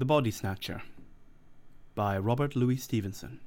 [0.00, 0.80] The Body Snatcher
[1.94, 3.38] by Robert Louis Stevenson.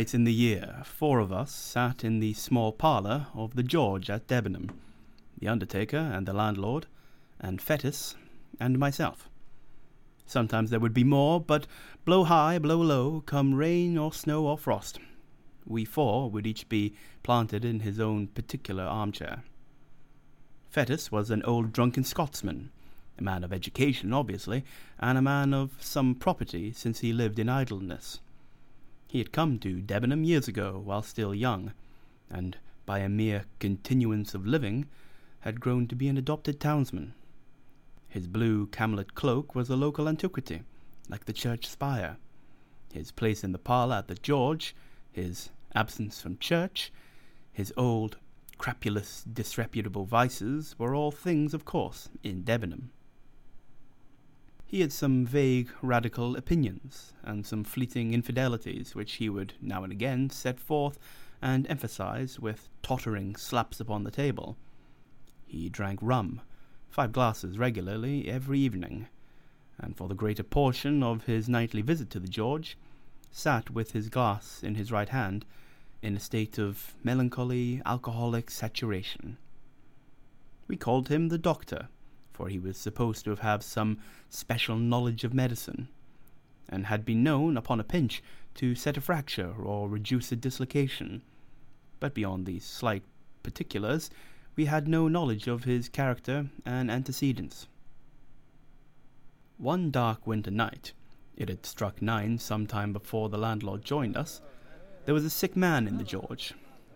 [0.00, 4.08] Night in the year, four of us sat in the small parlour of the George
[4.08, 4.70] at Debenham
[5.38, 6.86] the undertaker and the landlord,
[7.38, 8.14] and Fettes,
[8.58, 9.28] and myself.
[10.24, 11.66] Sometimes there would be more, but
[12.06, 14.98] blow high, blow low, come rain or snow or frost,
[15.66, 19.42] we four would each be planted in his own particular armchair.
[20.74, 22.70] Fettes was an old drunken Scotsman,
[23.18, 24.64] a man of education, obviously,
[24.98, 28.20] and a man of some property since he lived in idleness.
[29.10, 31.72] He had come to Debenham years ago while still young,
[32.30, 34.86] and by a mere continuance of living
[35.40, 37.14] had grown to be an adopted townsman.
[38.06, 40.62] His blue camlet cloak was a local antiquity,
[41.08, 42.18] like the church spire.
[42.92, 44.76] His place in the parlour at the George,
[45.10, 46.92] his absence from church,
[47.52, 48.16] his old,
[48.58, 52.92] crapulous, disreputable vices were all things of course in Debenham.
[54.70, 59.92] He had some vague radical opinions, and some fleeting infidelities which he would now and
[59.92, 60.96] again set forth
[61.42, 64.56] and emphasize with tottering slaps upon the table.
[65.44, 66.40] He drank rum,
[66.88, 69.08] five glasses regularly every evening,
[69.76, 72.78] and for the greater portion of his nightly visit to the George,
[73.32, 75.44] sat with his glass in his right hand,
[76.00, 79.36] in a state of melancholy alcoholic saturation.
[80.68, 81.88] We called him the doctor
[82.40, 83.98] for he was supposed to have some
[84.30, 85.88] special knowledge of medicine,
[86.70, 88.22] and had been known, upon a pinch,
[88.54, 91.20] to set a fracture or reduce a dislocation.
[91.98, 93.02] But beyond these slight
[93.42, 94.08] particulars,
[94.56, 97.66] we had no knowledge of his character and antecedents.
[99.58, 100.94] One dark winter night,
[101.36, 104.40] it had struck nine some time before the landlord joined us,
[105.04, 106.54] there was a sick man in the George,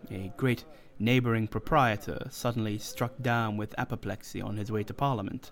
[0.09, 0.65] a great
[0.99, 5.51] neighbouring proprietor suddenly struck down with apoplexy on his way to Parliament,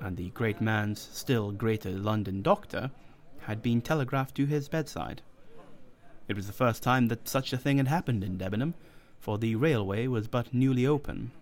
[0.00, 2.90] and the great man's still greater London doctor
[3.40, 5.22] had been telegraphed to his bedside.
[6.28, 8.74] It was the first time that such a thing had happened in Debenham,
[9.18, 11.32] for the railway was but newly open,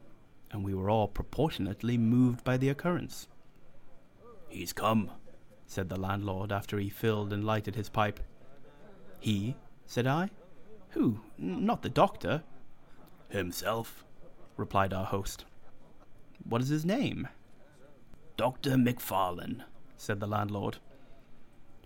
[0.50, 3.28] and we were all proportionately moved by the occurrence.
[4.48, 5.10] He's come,
[5.66, 8.20] said the landlord after he filled and lighted his pipe.
[9.18, 9.56] He?
[9.86, 10.30] said I.
[10.90, 11.20] Who?
[11.36, 12.42] Not the doctor?
[13.28, 14.04] Himself,
[14.56, 15.44] replied our host.
[16.48, 17.28] What is his name?
[18.36, 18.76] Dr.
[18.76, 19.64] MacFarlane,
[19.96, 20.78] said the landlord.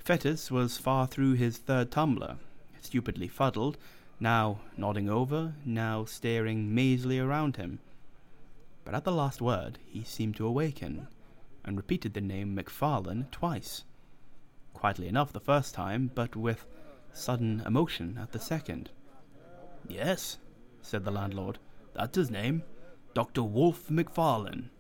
[0.05, 2.37] Fettes was far through his third tumbler,
[2.81, 3.79] stupidly fuddled,
[4.19, 7.79] now nodding over, now staring mazily around him.
[8.85, 11.07] But at the last word he seemed to awaken,
[11.65, 13.85] and repeated the name MacFarlane twice.
[14.75, 16.67] Quietly enough the first time, but with
[17.13, 18.91] sudden emotion at the second.
[19.89, 20.39] Yes,
[20.83, 21.59] said the landlord.
[21.95, 22.63] That's his name.
[23.15, 23.43] Dr.
[23.43, 24.71] Wolfe MacFarlane.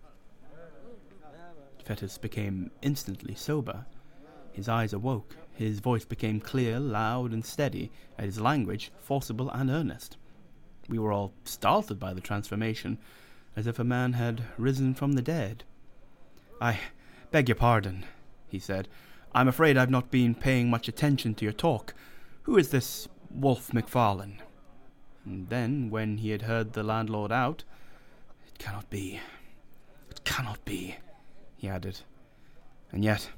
[1.84, 3.86] Fettes became instantly sober.
[4.52, 5.36] His eyes awoke.
[5.52, 10.16] His voice became clear, loud, and steady, and his language forcible and earnest.
[10.88, 12.98] We were all startled by the transformation,
[13.56, 15.64] as if a man had risen from the dead.
[16.60, 16.78] I
[17.30, 18.04] beg your pardon,
[18.48, 18.88] he said.
[19.34, 21.94] I'm afraid I've not been paying much attention to your talk.
[22.44, 24.40] Who is this Wolfe MacFarlane?
[25.24, 27.64] And then, when he had heard the landlord out,
[28.46, 29.20] It cannot be.
[30.10, 30.96] It cannot be,
[31.56, 32.00] he added.
[32.92, 33.30] And yet,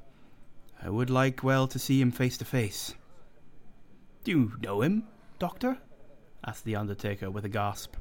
[0.83, 2.95] I would like well to see him face to face.
[4.25, 5.05] Do you know him,
[5.39, 5.79] doctor?
[6.45, 7.97] asked the undertaker with a gasp.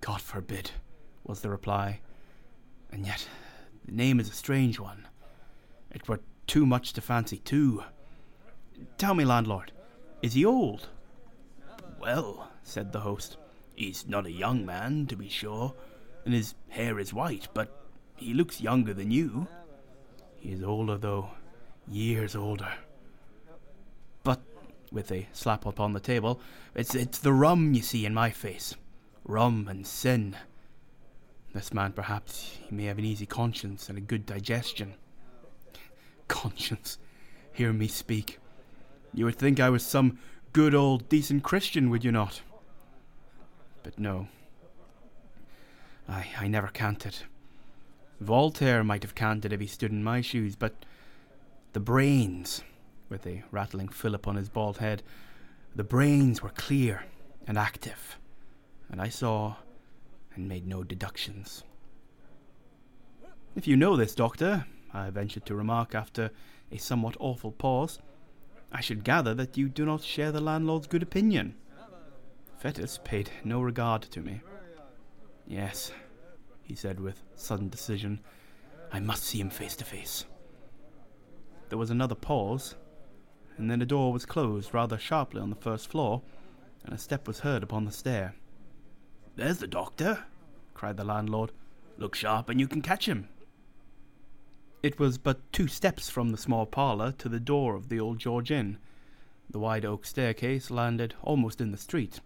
[0.00, 0.70] God forbid,
[1.24, 2.00] was the reply.
[2.90, 3.26] And yet,
[3.84, 5.06] the name is a strange one.
[5.90, 7.84] It were too much to fancy, too.
[8.98, 9.72] Tell me, landlord,
[10.22, 10.88] is he old?
[12.00, 13.36] Well, said the host.
[13.74, 15.74] He's not a young man, to be sure,
[16.24, 17.82] and his hair is white, but
[18.16, 19.48] he looks younger than you.
[20.38, 21.30] He is older, though,
[21.88, 22.72] years older.
[24.22, 24.40] But,
[24.90, 26.40] with a slap upon the table,
[26.74, 28.74] it's, it's the rum you see in my face.
[29.24, 30.36] Rum and sin.
[31.54, 34.94] This man, perhaps, he may have an easy conscience and a good digestion.
[36.28, 36.98] Conscience,
[37.52, 38.38] hear me speak.
[39.12, 40.18] You would think I was some
[40.52, 42.40] good old decent Christian, would you not?
[43.82, 44.28] But no.
[46.08, 47.18] I, I never canted.
[48.20, 50.84] Voltaire might have canted if he stood in my shoes, but
[51.72, 52.62] the brains,
[53.08, 55.02] with a rattling fillip upon his bald head,
[55.74, 57.04] the brains were clear
[57.46, 58.18] and active,
[58.90, 59.56] and I saw
[60.34, 61.64] and made no deductions.
[63.56, 66.30] If you know this, Doctor, I ventured to remark after
[66.70, 67.98] a somewhat awful pause,
[68.70, 71.54] I should gather that you do not share the landlord's good opinion.
[72.62, 74.40] Fettes paid no regard to me.
[75.48, 75.90] Yes,
[76.62, 78.20] he said with sudden decision,
[78.92, 80.26] I must see him face to face.
[81.70, 82.76] There was another pause,
[83.56, 86.22] and then a door was closed rather sharply on the first floor,
[86.84, 88.36] and a step was heard upon the stair.
[89.34, 90.26] There's the doctor,
[90.72, 91.50] cried the landlord.
[91.98, 93.28] Look sharp and you can catch him.
[94.84, 98.18] It was but two steps from the small parlour to the door of the old
[98.18, 98.78] George Inn.
[99.50, 102.20] The wide oak staircase landed almost in the street.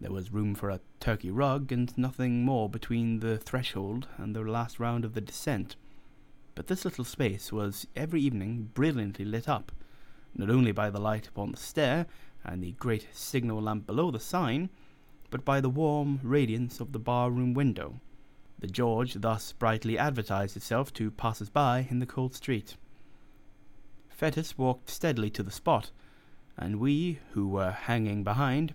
[0.00, 4.42] There was room for a Turkey rug, and nothing more between the threshold and the
[4.42, 5.74] last round of the descent.
[6.54, 9.72] But this little space was every evening brilliantly lit up,
[10.34, 12.06] not only by the light upon the stair
[12.44, 14.70] and the great signal lamp below the sign,
[15.30, 18.00] but by the warm radiance of the bar room window.
[18.60, 22.76] The George thus brightly advertised itself to passers by in the cold street.
[24.10, 25.90] Fettes walked steadily to the spot,
[26.56, 28.74] and we, who were hanging behind,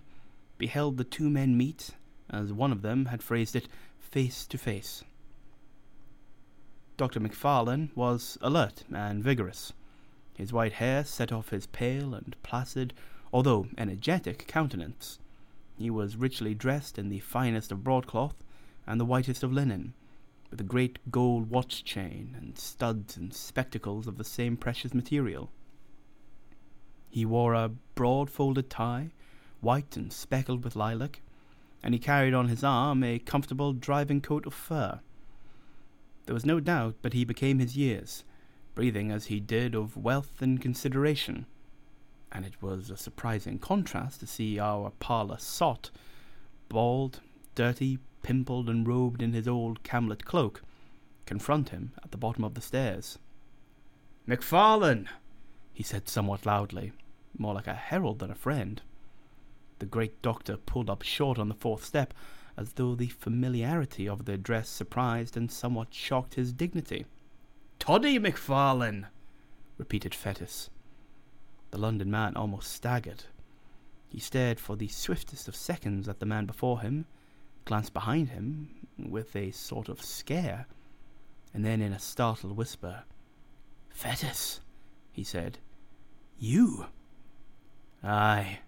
[0.58, 1.90] beheld the two men meet,
[2.30, 3.68] as one of them had phrased it,
[3.98, 5.04] face to face.
[6.96, 7.18] Dr.
[7.18, 9.72] Macfarlane was alert and vigorous.
[10.36, 12.94] His white hair set off his pale and placid,
[13.32, 15.18] although energetic, countenance.
[15.76, 18.44] He was richly dressed in the finest of broadcloth
[18.86, 19.94] and the whitest of linen,
[20.50, 25.50] with a great gold watch chain and studs and spectacles of the same precious material.
[27.10, 29.10] He wore a broad folded tie,
[29.64, 31.20] white and speckled with lilac,
[31.82, 35.00] and he carried on his arm a comfortable driving coat of fur.
[36.26, 38.24] There was no doubt but he became his years,
[38.74, 41.46] breathing as he did of wealth and consideration,
[42.30, 45.90] and it was a surprising contrast to see our parlour sot,
[46.68, 47.20] bald,
[47.54, 50.62] dirty, pimpled, and robed in his old camlet cloak,
[51.26, 53.18] confront him at the bottom of the stairs.
[54.26, 55.08] Macfarlane,
[55.72, 56.92] he said somewhat loudly,
[57.36, 58.80] more like a herald than a friend.
[59.78, 62.14] The great doctor pulled up short on the fourth step,
[62.56, 67.06] as though the familiarity of the address surprised and somewhat shocked his dignity.
[67.78, 69.08] Toddy Macfarlane,
[69.76, 70.68] repeated Fettes.
[71.70, 73.24] The London man almost staggered.
[74.08, 77.06] He stared for the swiftest of seconds at the man before him,
[77.64, 80.66] glanced behind him with a sort of scare,
[81.52, 83.02] and then in a startled whisper,
[83.92, 84.60] Fettes,
[85.10, 85.58] he said,
[86.38, 86.86] you?
[88.02, 88.60] Aye,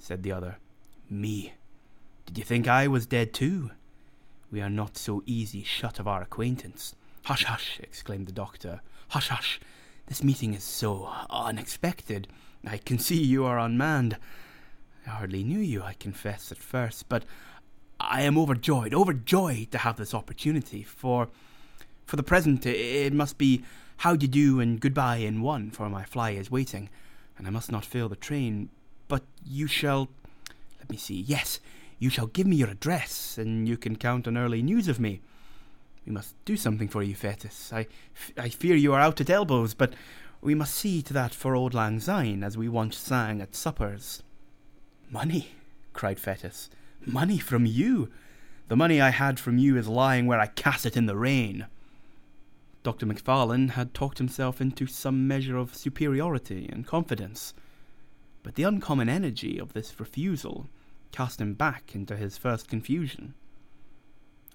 [0.00, 0.56] said the other,
[1.08, 1.54] me.
[2.26, 3.70] Did you think I was dead too?
[4.50, 6.94] We are not so easy shut of our acquaintance.
[7.24, 8.80] Hush, hush, exclaimed the doctor.
[9.08, 9.60] Hush, hush.
[10.06, 12.26] This meeting is so unexpected.
[12.66, 14.16] I can see you are unmanned.
[15.06, 17.24] I hardly knew you, I confess, at first, but
[17.98, 20.82] I am overjoyed, overjoyed to have this opportunity.
[20.82, 21.28] For,
[22.06, 23.62] for the present, it must be
[23.98, 26.88] how do you do and goodbye in one, for my fly is waiting,
[27.36, 28.70] and I must not fail the train.
[29.10, 30.08] But you shall,
[30.78, 31.58] let me see, yes,
[31.98, 35.20] you shall give me your address, and you can count on early news of me.
[36.06, 37.72] We must do something for you, Fettes.
[37.72, 37.88] I,
[38.40, 39.94] I fear you are out at elbows, but
[40.40, 44.22] we must see to that for Auld Lang Syne, as we once sang at suppers.
[45.10, 45.48] Money,
[45.92, 46.68] cried Fettes.
[47.04, 48.10] Money from you?
[48.68, 51.66] The money I had from you is lying where I cast it in the rain.
[52.84, 53.06] Dr.
[53.06, 57.54] Macfarlane had talked himself into some measure of superiority and confidence,
[58.42, 60.68] but the uncommon energy of this refusal
[61.12, 63.34] cast him back into his first confusion.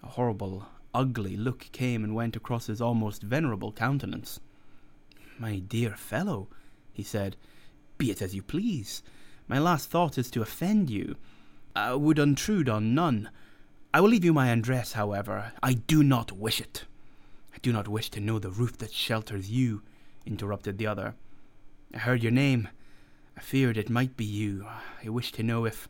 [0.03, 4.39] A horrible, ugly look came and went across his almost venerable countenance.
[5.37, 6.47] My dear fellow,
[6.93, 7.35] he said,
[7.97, 9.03] be it as you please.
[9.47, 11.15] My last thought is to offend you.
[11.75, 13.29] I would intrude on none.
[13.93, 15.53] I will leave you my address, however.
[15.61, 16.85] I do not wish it.
[17.53, 19.81] I do not wish to know the roof that shelters you,
[20.25, 21.15] interrupted the other.
[21.93, 22.69] I heard your name.
[23.37, 24.65] I feared it might be you.
[25.03, 25.87] I wished to know if,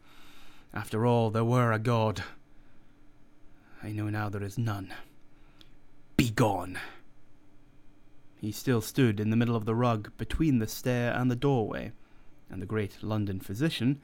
[0.74, 2.24] after all, there were a God.
[3.84, 4.94] I know now there is none.
[6.18, 6.80] Begone!
[8.36, 11.92] He still stood in the middle of the rug between the stair and the doorway,
[12.50, 14.02] and the great London physician,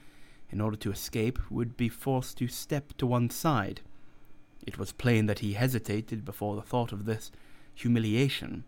[0.50, 3.82] in order to escape, would be forced to step to one side.
[4.66, 7.32] It was plain that he hesitated before the thought of this
[7.74, 8.64] humiliation.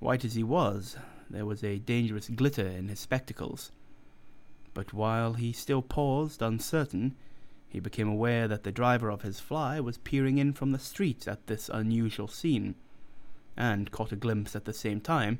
[0.00, 0.96] White as he was,
[1.30, 3.72] there was a dangerous glitter in his spectacles.
[4.74, 7.14] But while he still paused, uncertain,
[7.68, 11.26] he became aware that the driver of his fly was peering in from the street
[11.26, 12.74] at this unusual scene,
[13.56, 15.38] and caught a glimpse at the same time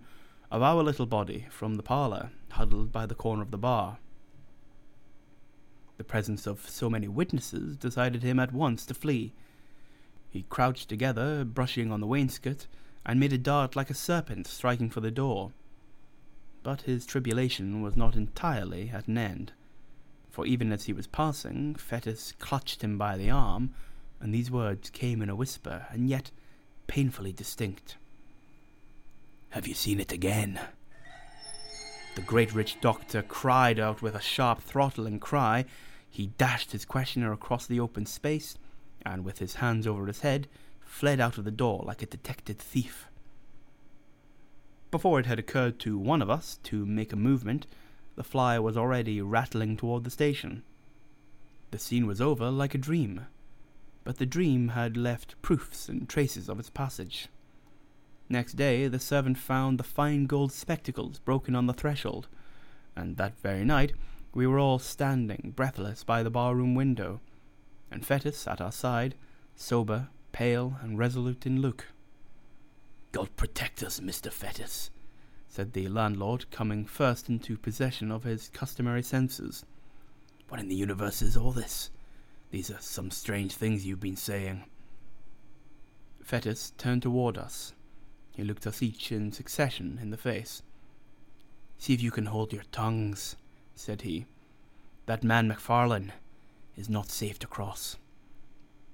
[0.51, 3.99] of our little body from the parlour, huddled by the corner of the bar.
[5.97, 9.33] The presence of so many witnesses decided him at once to flee.
[10.29, 12.67] He crouched together, brushing on the wainscot,
[13.07, 15.53] and made a dart like a serpent striking for the door.
[16.65, 19.53] But his tribulation was not entirely at an end,
[20.31, 23.75] for even as he was passing, Fettes clutched him by the arm,
[24.19, 26.31] and these words came in a whisper, and yet
[26.87, 27.97] painfully distinct.
[29.51, 30.59] Have you seen it again?
[32.17, 35.67] The great rich doctor cried out with a sharp throttling cry.
[36.09, 38.57] He dashed his questioner across the open space,
[39.05, 40.49] and with his hands over his head,
[40.81, 43.07] fled out of the door like a detected thief.
[44.95, 47.67] Before it had occurred to one of us to make a movement,
[48.15, 50.63] the fly was already rattling toward the station.
[51.73, 53.27] The scene was over like a dream,
[54.05, 57.27] but the dream had left proofs and traces of its passage.
[58.29, 62.29] Next day, the servant found the fine gold spectacles broken on the threshold,
[62.95, 63.95] and that very night
[64.33, 67.21] we were all standing breathless by the barroom window,
[67.91, 69.17] and Fettes at our side,
[69.57, 71.87] sober, pale, and resolute in look.
[73.15, 74.29] God protect us, Mr.
[74.29, 74.91] Fettes,
[75.47, 79.65] said the landlord, coming first into possession of his customary senses.
[80.49, 81.91] What in the universe is all this?
[82.51, 84.65] These are some strange things you've been saying.
[86.29, 87.73] Fettes turned toward us,
[88.33, 90.63] he looked us each in succession in the face.
[91.79, 93.37] See if you can hold your tongues,
[93.77, 94.27] said he.
[95.07, 96.13] That man MacFarlane
[96.77, 97.97] is not safe to cross.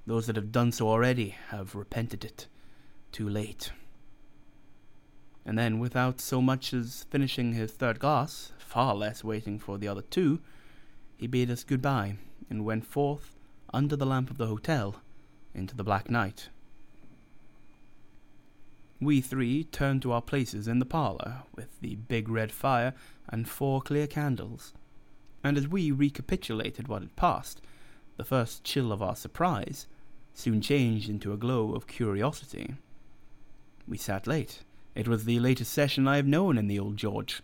[0.06, 2.48] Those that have done so already have repented it
[3.12, 3.72] too late.
[5.44, 9.88] And then, without so much as finishing his third glass, far less waiting for the
[9.88, 10.40] other two,
[11.16, 12.16] he bade us good bye
[12.49, 13.37] and went forth
[13.73, 14.97] under the lamp of the hotel
[15.54, 16.49] into the black night.
[19.00, 22.92] We three turned to our places in the parlour, with the big red fire
[23.28, 24.75] and four clear candles.
[25.42, 27.62] And as we recapitulated what had passed,
[28.18, 29.87] the first chill of our surprise
[30.35, 32.75] soon changed into a glow of curiosity.
[33.88, 34.64] We sat late.
[34.94, 37.42] It was the latest session I have known in the old George.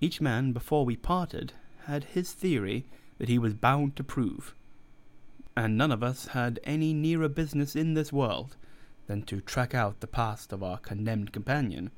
[0.00, 1.52] Each man, before we parted,
[1.86, 2.84] had his theory
[3.18, 4.54] that he was bound to prove,
[5.56, 8.56] and none of us had any nearer business in this world
[9.06, 11.90] than to track out the past of our condemned companion,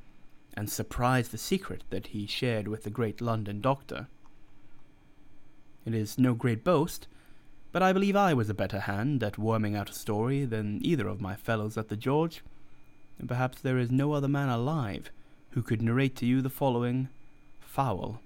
[0.54, 4.08] and surprise the secret that he shared with the great London doctor.
[5.84, 7.06] It is no great boast,
[7.72, 11.06] but I believe I was a better hand at worming out a story than either
[11.06, 12.42] of my fellows at the George,
[13.18, 15.10] and perhaps there is no other man alive
[15.50, 17.08] who could narrate to you the following
[17.60, 18.20] foul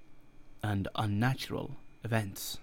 [0.63, 2.59] and unnatural events.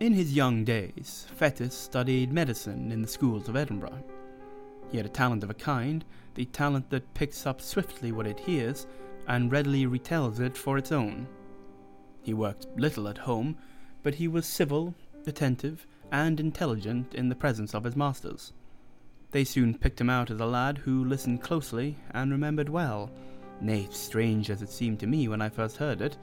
[0.00, 4.02] In his young days, Fettes studied medicine in the schools of Edinburgh.
[4.90, 8.40] He had a talent of a kind, the talent that picks up swiftly what it
[8.40, 8.86] hears
[9.28, 11.28] and readily retells it for its own.
[12.22, 13.58] He worked little at home,
[14.02, 14.94] but he was civil,
[15.26, 18.54] attentive, and intelligent in the presence of his masters.
[19.32, 23.10] They soon picked him out as a lad who listened closely and remembered well.
[23.60, 26.16] Nay, strange as it seemed to me when I first heard it,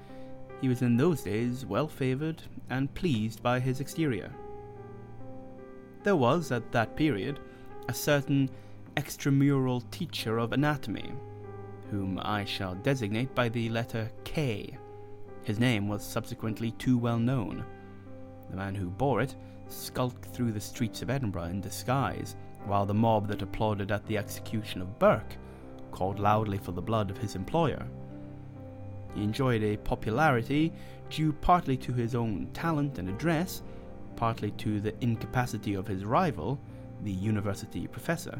[0.62, 4.32] he was in those days well favoured and pleased by his exterior.
[6.04, 7.40] There was, at that period,
[7.90, 8.50] a certain
[8.96, 11.14] extramural teacher of anatomy,
[11.92, 14.78] whom I shall designate by the letter K.
[15.44, 17.64] His name was subsequently too well known.
[18.50, 19.36] The man who bore it
[19.68, 22.36] skulked through the streets of Edinburgh in disguise,
[22.66, 25.38] while the mob that applauded at the execution of Burke
[25.92, 27.88] called loudly for the blood of his employer.
[29.18, 30.72] Enjoyed a popularity
[31.10, 33.64] due partly to his own talent and address,
[34.16, 36.60] partly to the incapacity of his rival,
[37.04, 38.40] the university professor.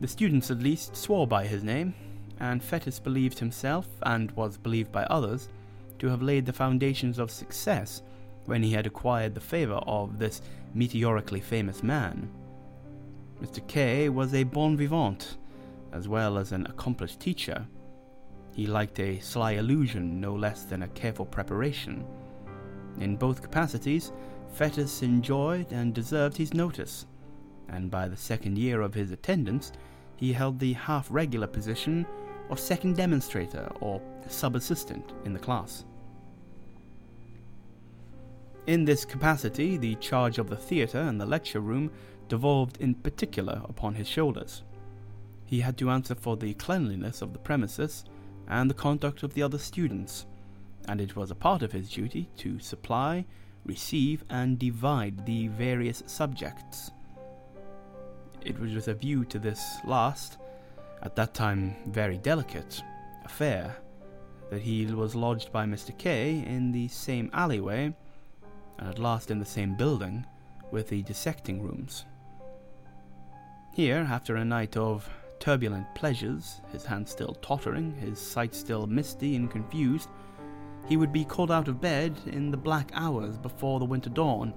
[0.00, 1.94] The students at least swore by his name,
[2.38, 5.48] and Fettes believed himself, and was believed by others,
[5.98, 8.02] to have laid the foundations of success
[8.46, 10.40] when he had acquired the favor of this
[10.74, 12.30] meteorically famous man.
[13.42, 13.66] Mr.
[13.68, 15.36] K was a bon vivant,
[15.92, 17.66] as well as an accomplished teacher.
[18.52, 22.04] He liked a sly allusion no less than a careful preparation.
[22.98, 24.12] In both capacities,
[24.56, 27.06] Fettes enjoyed and deserved his notice,
[27.68, 29.72] and by the second year of his attendance,
[30.16, 32.04] he held the half regular position
[32.50, 35.84] of second demonstrator or sub assistant in the class.
[38.66, 41.90] In this capacity, the charge of the theatre and the lecture room
[42.28, 44.62] devolved in particular upon his shoulders.
[45.46, 48.04] He had to answer for the cleanliness of the premises
[48.50, 50.26] and the conduct of the other students,
[50.88, 53.24] and it was a part of his duty to supply,
[53.64, 56.90] receive, and divide the various subjects.
[58.44, 60.38] It was with a view to this last,
[61.02, 62.82] at that time very delicate,
[63.24, 63.76] affair
[64.50, 65.96] that he was lodged by Mr.
[65.96, 67.94] K in the same alleyway,
[68.78, 70.26] and at last in the same building,
[70.72, 72.04] with the dissecting rooms.
[73.72, 75.08] Here, after a night of
[75.40, 80.08] turbulent pleasures, his hand still tottering, his sight still misty and confused,
[80.86, 84.54] he would be called out of bed in the black hours before the winter dawn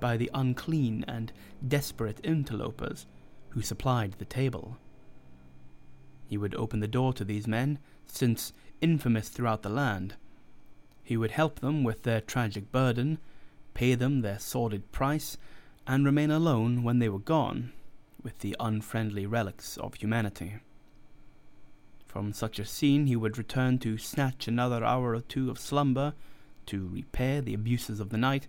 [0.00, 1.32] by the unclean and
[1.68, 3.06] desperate interlopers
[3.50, 4.76] who supplied the table.
[6.26, 10.14] He would open the door to these men, since infamous throughout the land.
[11.02, 13.18] He would help them with their tragic burden,
[13.74, 15.36] pay them their sordid price,
[15.86, 17.72] and remain alone when they were gone,
[18.26, 20.56] with the unfriendly relics of humanity.
[22.08, 26.12] From such a scene he would return to snatch another hour or two of slumber,
[26.66, 28.48] to repair the abuses of the night,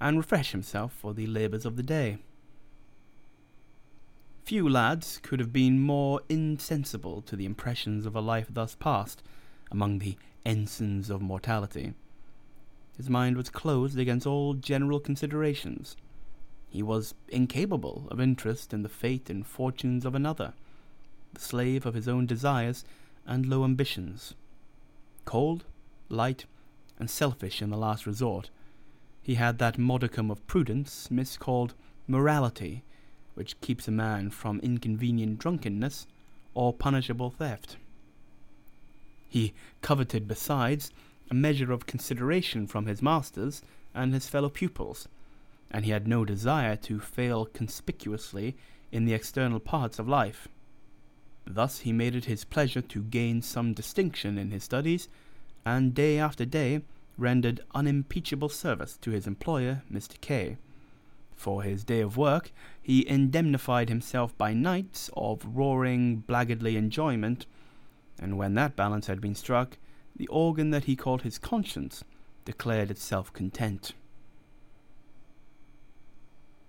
[0.00, 2.18] and refresh himself for the labours of the day.
[4.44, 9.24] Few lads could have been more insensible to the impressions of a life thus passed
[9.72, 11.94] among the ensigns of mortality.
[12.96, 15.96] His mind was closed against all general considerations.
[16.68, 20.52] He was incapable of interest in the fate and fortunes of another,
[21.32, 22.84] the slave of his own desires
[23.26, 24.34] and low ambitions.
[25.24, 25.64] Cold,
[26.08, 26.44] light,
[26.98, 28.50] and selfish in the last resort,
[29.22, 31.74] he had that modicum of prudence miscalled
[32.06, 32.84] morality,
[33.34, 36.06] which keeps a man from inconvenient drunkenness
[36.54, 37.76] or punishable theft.
[39.28, 40.90] He coveted, besides,
[41.30, 43.62] a measure of consideration from his masters
[43.94, 45.08] and his fellow pupils,
[45.76, 48.56] and he had no desire to fail conspicuously
[48.90, 50.48] in the external parts of life.
[51.46, 55.10] Thus he made it his pleasure to gain some distinction in his studies,
[55.66, 56.80] and day after day
[57.18, 60.18] rendered unimpeachable service to his employer, Mr.
[60.18, 60.56] K.
[61.34, 67.44] For his day of work, he indemnified himself by nights of roaring, blackguardly enjoyment,
[68.18, 69.76] and when that balance had been struck,
[70.16, 72.02] the organ that he called his conscience
[72.46, 73.92] declared itself content.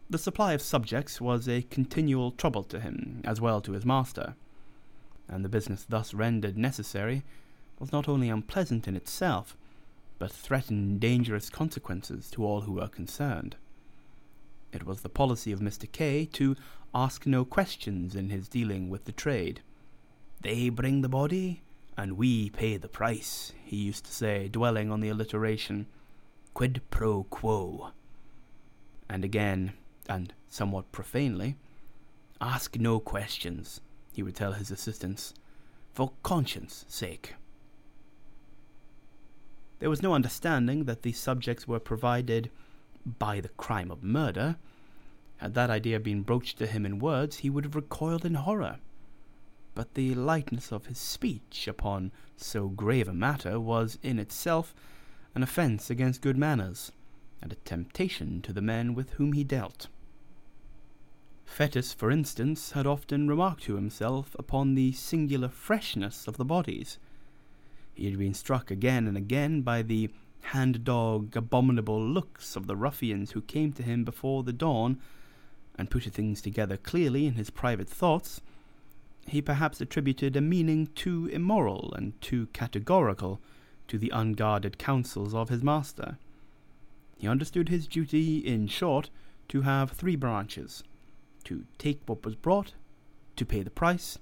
[0.09, 4.35] The supply of subjects was a continual trouble to him, as well to his master,
[5.27, 7.23] and the business thus rendered necessary
[7.77, 9.57] was not only unpleasant in itself,
[10.17, 13.57] but threatened dangerous consequences to all who were concerned.
[14.71, 15.91] It was the policy of Mr.
[15.91, 16.55] K to
[16.95, 19.61] ask no questions in his dealing with the trade.
[20.39, 21.63] They bring the body,
[21.97, 25.87] and we pay the price, he used to say, dwelling on the alliteration,
[26.53, 27.91] quid pro quo.
[29.09, 29.73] And again,
[30.09, 31.57] and somewhat profanely,
[32.39, 33.81] ask no questions,
[34.13, 35.33] he would tell his assistants,
[35.93, 37.35] for conscience' sake.
[39.79, 42.49] There was no understanding that these subjects were provided
[43.19, 44.57] by the crime of murder.
[45.37, 48.77] Had that idea been broached to him in words, he would have recoiled in horror.
[49.75, 54.73] But the lightness of his speech upon so grave a matter was in itself
[55.35, 56.91] an offence against good manners,
[57.41, 59.87] and a temptation to the men with whom he dealt.
[61.47, 66.99] Fettes, for instance, had often remarked to himself upon the singular freshness of the bodies.
[67.95, 70.09] He had been struck again and again by the
[70.41, 74.99] hand dog, abominable looks of the ruffians who came to him before the dawn,
[75.75, 78.41] and putting things together clearly in his private thoughts,
[79.25, 83.41] he perhaps attributed a meaning too immoral and too categorical
[83.87, 86.17] to the unguarded counsels of his master.
[87.17, 89.09] He understood his duty, in short,
[89.47, 90.83] to have three branches
[91.47, 92.73] to take what was brought,
[93.37, 94.19] to pay the price,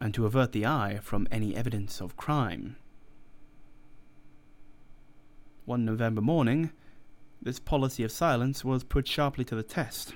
[0.00, 2.76] and to avert the eye from any evidence of crime.
[5.64, 6.70] One November morning,
[7.42, 10.14] this policy of silence was put sharply to the test.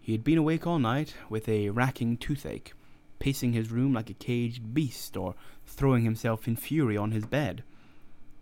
[0.00, 2.72] He had been awake all night with a racking toothache,
[3.18, 5.34] pacing his room like a caged beast, or
[5.66, 7.64] throwing himself in fury on his bed,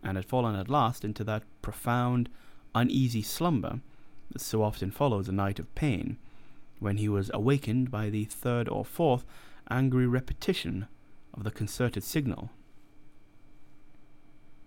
[0.02, 2.28] and had fallen at last into that profound,
[2.74, 3.80] uneasy slumber
[4.30, 6.18] that so often follows a night of pain,
[6.78, 9.24] when he was awakened by the third or fourth
[9.70, 10.86] angry repetition
[11.34, 12.50] of the concerted signal.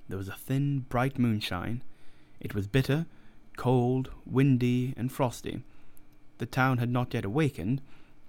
[0.07, 1.83] There was a thin, bright moonshine.
[2.39, 3.05] It was bitter,
[3.57, 5.63] cold, windy, and frosty.
[6.37, 7.81] The town had not yet awakened,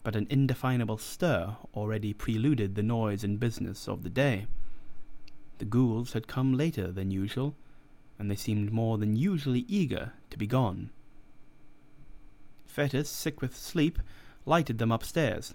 [0.03, 4.47] but an indefinable stir already preluded the noise and business of the day.
[5.59, 7.55] The ghouls had come later than usual,
[8.19, 10.91] and they seemed more than usually eager to be gone.
[12.75, 13.99] Fettes, sick with sleep,
[14.47, 15.55] lighted them upstairs.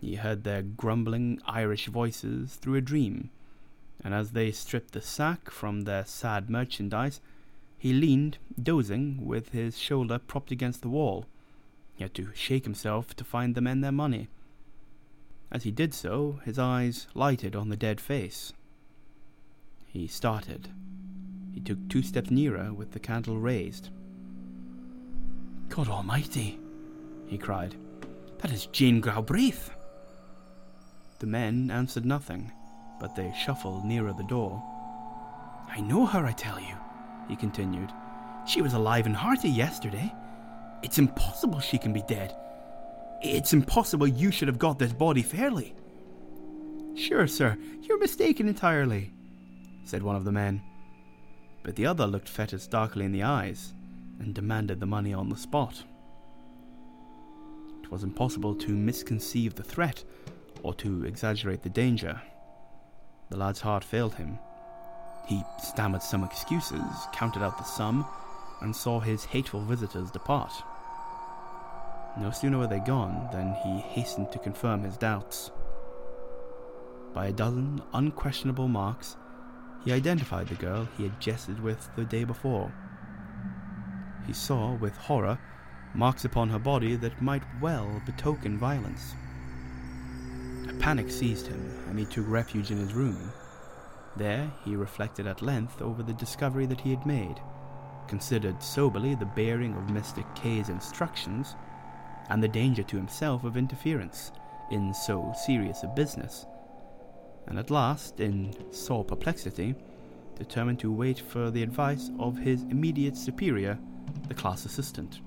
[0.00, 3.30] He heard their grumbling Irish voices through a dream,
[4.02, 7.20] and as they stripped the sack from their sad merchandise,
[7.78, 11.26] he leaned, dozing, with his shoulder propped against the wall.
[11.94, 14.28] He had to shake himself to find the men their money.
[15.52, 18.52] As he did so, his eyes lighted on the dead face.
[19.86, 20.68] He started.
[21.52, 23.90] He took two steps nearer with the candle raised.
[25.70, 26.58] God Almighty!
[27.28, 27.76] he cried.
[28.38, 29.70] That is Jane Galbraith!
[31.20, 32.50] The men answered nothing,
[32.98, 34.60] but they shuffled nearer the door.
[35.68, 36.74] I know her, I tell you,
[37.28, 37.92] he continued.
[38.46, 40.12] She was alive and hearty yesterday.
[40.82, 42.34] It's impossible she can be dead.
[43.22, 45.74] It's impossible you should have got this body fairly.
[46.96, 49.12] Sure, sir, you're mistaken entirely,
[49.84, 50.62] said one of the men.
[51.62, 53.74] But the other looked Fettes darkly in the eyes
[54.20, 55.82] and demanded the money on the spot.
[57.82, 60.04] It was impossible to misconceive the threat
[60.62, 62.20] or to exaggerate the danger.
[63.30, 64.38] The lad's heart failed him.
[65.26, 68.06] He stammered some excuses, counted out the sum,
[68.60, 70.52] and saw his hateful visitors depart.
[72.18, 75.50] No sooner were they gone than he hastened to confirm his doubts.
[77.14, 79.16] By a dozen unquestionable marks,
[79.84, 82.72] he identified the girl he had jested with the day before.
[84.26, 85.38] He saw, with horror,
[85.94, 89.14] marks upon her body that might well betoken violence.
[90.68, 93.32] A panic seized him, and he took refuge in his room.
[94.16, 97.40] There he reflected at length over the discovery that he had made,
[98.08, 100.24] considered soberly the bearing of Mr.
[100.34, 101.56] K's instructions,
[102.28, 104.32] and the danger to himself of interference
[104.70, 106.46] in so serious a business,
[107.46, 109.74] and at last, in sore perplexity,
[110.36, 113.78] determined to wait for the advice of his immediate superior,
[114.28, 115.20] the class assistant.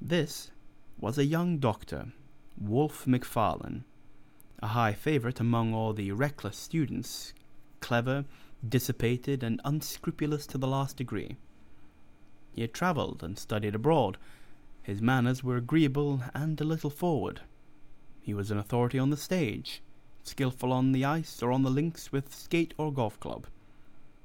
[0.00, 0.50] This
[0.98, 2.12] was a young doctor,
[2.60, 3.84] Wolfe Macfarlane,
[4.62, 7.34] a high favorite among all the reckless students,
[7.80, 8.24] clever,
[8.68, 11.36] dissipated, and unscrupulous to the last degree.
[12.52, 14.18] He had travelled and studied abroad.
[14.82, 17.40] His manners were agreeable and a little forward.
[18.20, 19.82] He was an authority on the stage,
[20.22, 23.46] skilful on the ice or on the links with skate or golf club.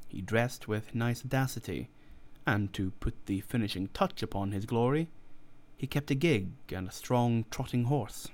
[0.07, 1.89] He dressed with nice audacity,
[2.47, 5.09] and to put the finishing touch upon his glory,
[5.75, 8.29] he kept a gig and a strong trotting horse.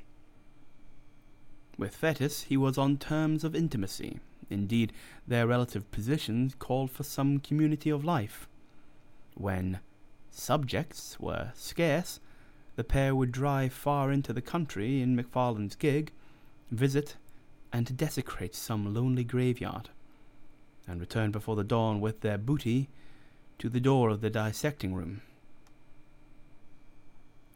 [1.80, 4.20] With Fettes he was on terms of intimacy.
[4.52, 4.94] Indeed,
[5.28, 8.48] their relative positions called for some community of life.
[9.34, 9.80] When
[10.30, 12.20] subjects were scarce,
[12.76, 16.12] the pair would drive far into the country in Macfarlane's gig,
[16.70, 17.16] visit
[17.72, 19.90] and desecrate some lonely graveyard,
[20.88, 22.90] and return before the dawn with their booty
[23.64, 25.22] to the door of the dissecting room.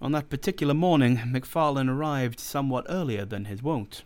[0.02, 4.04] On that particular morning, Macfarlane arrived somewhat earlier than his wont.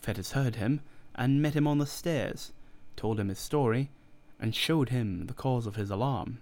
[0.00, 0.80] Fettes heard him
[1.16, 2.52] and met him on the stairs,
[2.94, 3.90] told him his story,
[4.38, 6.38] and showed him the cause of his alarm.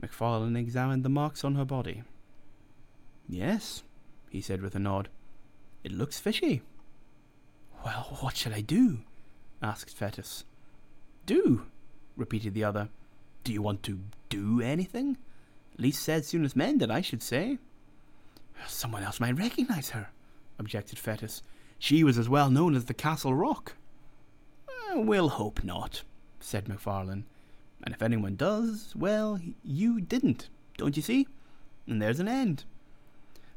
[0.00, 2.04] Macfarlane examined the marks on her body.
[3.28, 3.82] Yes,
[4.28, 5.08] he said with a nod.
[5.82, 6.62] It looks fishy.
[7.84, 9.00] Well, what shall I do?
[9.60, 10.44] asked Fettes.
[11.26, 11.66] Do?
[12.16, 12.88] repeated the other.
[13.44, 15.16] Do you want to do anything?
[15.78, 17.58] Least said soon as mended, I should say.
[18.66, 20.10] Someone else might recognize her,
[20.58, 21.42] objected Fettes.
[21.78, 23.74] She was as well known as the Castle Rock.
[24.68, 26.02] Uh, we'll hope not,
[26.38, 27.24] said Macfarlane.
[27.82, 31.26] And if anyone does, well, you didn't, don't you see?
[31.86, 32.64] And there's an end.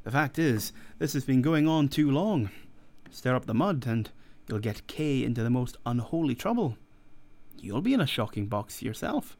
[0.04, 2.50] The fact is, this has been going on too long.
[3.12, 4.10] Stir up the mud, and
[4.48, 6.78] you'll get K into the most unholy trouble.
[7.60, 9.38] You'll be in a shocking box yourself.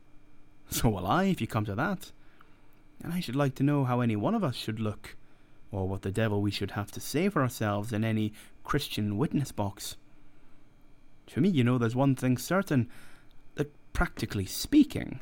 [0.70, 2.12] So will I, if you come to that.
[3.04, 5.16] And I should like to know how any one of us should look,
[5.72, 9.52] or what the devil we should have to say for ourselves in any Christian witness
[9.52, 9.98] box.
[11.28, 12.90] For me, you know, there's one thing certain
[13.56, 15.20] that, practically speaking,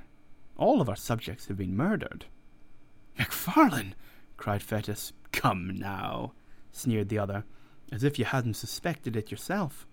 [0.58, 2.26] all of our subjects have been murdered.
[3.18, 3.96] Macfarlane!
[4.38, 5.12] cried Fettes.
[5.32, 6.34] Come now,
[6.72, 7.46] sneered the other,
[7.92, 9.88] as if you hadn't suspected it yourself.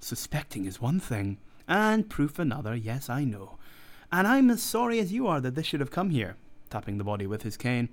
[0.00, 3.58] Suspecting is one thing, and proof another, yes, I know.
[4.12, 6.36] And I'm as sorry as you are that this should have come here,
[6.68, 7.88] tapping the body with his cane.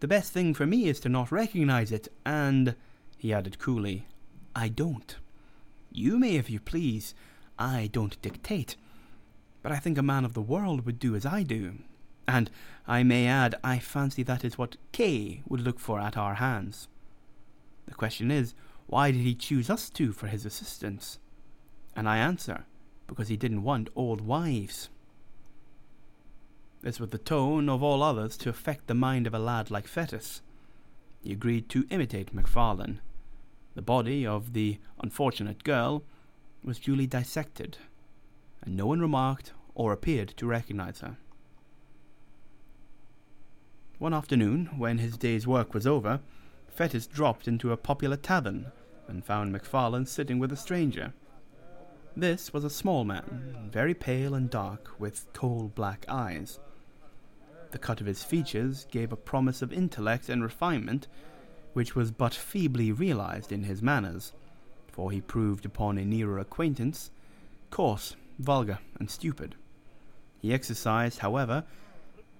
[0.00, 2.74] The best thing for me is to not recognize it, and,
[3.16, 4.06] he added coolly,
[4.54, 5.16] I don't.
[5.90, 7.14] You may if you please.
[7.58, 8.76] I don't dictate.
[9.62, 11.74] But I think a man of the world would do as I do.
[12.26, 12.50] And
[12.86, 16.88] I may add, I fancy that is what K would look for at our hands.
[17.86, 18.54] The question is,
[18.86, 21.18] why did he choose us two for his assistance?
[21.94, 22.64] And I answer,
[23.06, 24.88] because he didn't want old wives.
[26.82, 29.86] This was the tone of all others to affect the mind of a lad like
[29.86, 30.40] Fettes.
[31.22, 33.00] He agreed to imitate MacFarlane.
[33.76, 36.02] The body of the unfortunate girl
[36.64, 37.78] was duly dissected,
[38.62, 41.16] and no one remarked or appeared to recognize her.
[43.98, 46.18] One afternoon, when his day's work was over,
[46.76, 48.72] Fettes dropped into a popular tavern
[49.06, 51.12] and found MacFarlane sitting with a stranger.
[52.16, 56.58] This was a small man, very pale and dark, with coal black eyes.
[57.72, 61.08] The cut of his features gave a promise of intellect and refinement
[61.72, 64.32] which was but feebly realized in his manners,
[64.88, 67.10] for he proved upon a nearer acquaintance
[67.70, 69.54] coarse, vulgar, and stupid.
[70.38, 71.64] He exercised, however,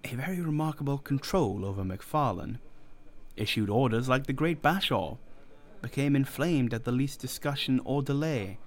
[0.04, 2.58] a very remarkable control over MacFarlane,
[3.34, 5.16] issued orders like the great Bashaw,
[5.80, 8.58] became inflamed at the least discussion or delay,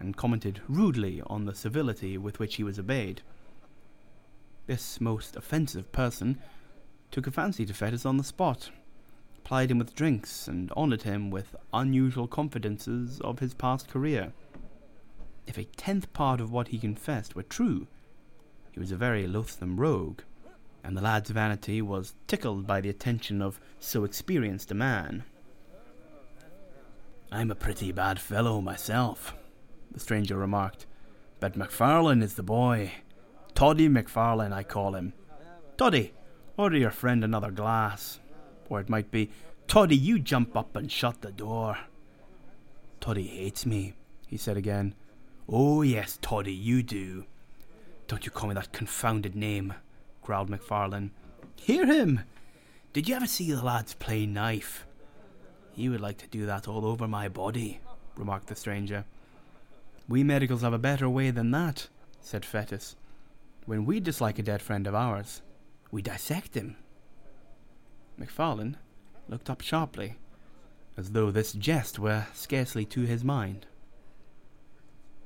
[0.00, 3.20] and commented rudely on the civility with which he was obeyed.
[4.68, 6.38] This most offensive person
[7.10, 8.70] took a fancy to Fettes on the spot,
[9.42, 14.34] plied him with drinks, and honoured him with unusual confidences of his past career.
[15.46, 17.86] If a tenth part of what he confessed were true,
[18.70, 20.20] he was a very loathsome rogue,
[20.84, 25.24] and the lad's vanity was tickled by the attention of so experienced a man.
[27.32, 29.34] I'm a pretty bad fellow myself,
[29.90, 30.84] the stranger remarked,
[31.40, 32.92] but MacFarlane is the boy.
[33.58, 35.14] Toddy MacFarlane, I call him.
[35.76, 36.12] Toddy,
[36.56, 38.20] order your friend another glass.
[38.68, 39.32] Or it might be,
[39.66, 41.76] Toddy, you jump up and shut the door.
[43.00, 43.94] Toddy hates me,
[44.28, 44.94] he said again.
[45.48, 47.24] Oh, yes, Toddy, you do.
[48.06, 49.74] Don't you call me that confounded name,
[50.22, 51.10] growled MacFarlane.
[51.56, 52.20] Hear him!
[52.92, 54.86] Did you ever see the lads play knife?
[55.72, 57.80] He would like to do that all over my body,
[58.16, 59.04] remarked the stranger.
[60.08, 61.88] We medicals have a better way than that,
[62.20, 62.94] said Fettes.
[63.68, 65.42] When we dislike a dead friend of ours,
[65.90, 66.76] we dissect him.
[68.16, 68.78] MacFarlane
[69.28, 70.16] looked up sharply,
[70.96, 73.66] as though this jest were scarcely to his mind.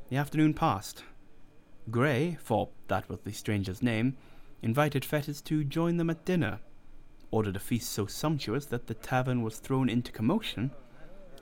[0.09, 1.05] The afternoon passed.
[1.88, 4.16] Grey, for that was the stranger's name,
[4.61, 6.59] invited Fettes to join them at dinner,
[7.31, 10.72] ordered a feast so sumptuous that the tavern was thrown into commotion,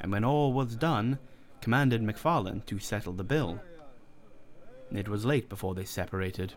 [0.02, 1.18] and when all was done,
[1.62, 3.58] commanded MacFarlane to settle the bill.
[4.92, 6.52] It was late before they separated.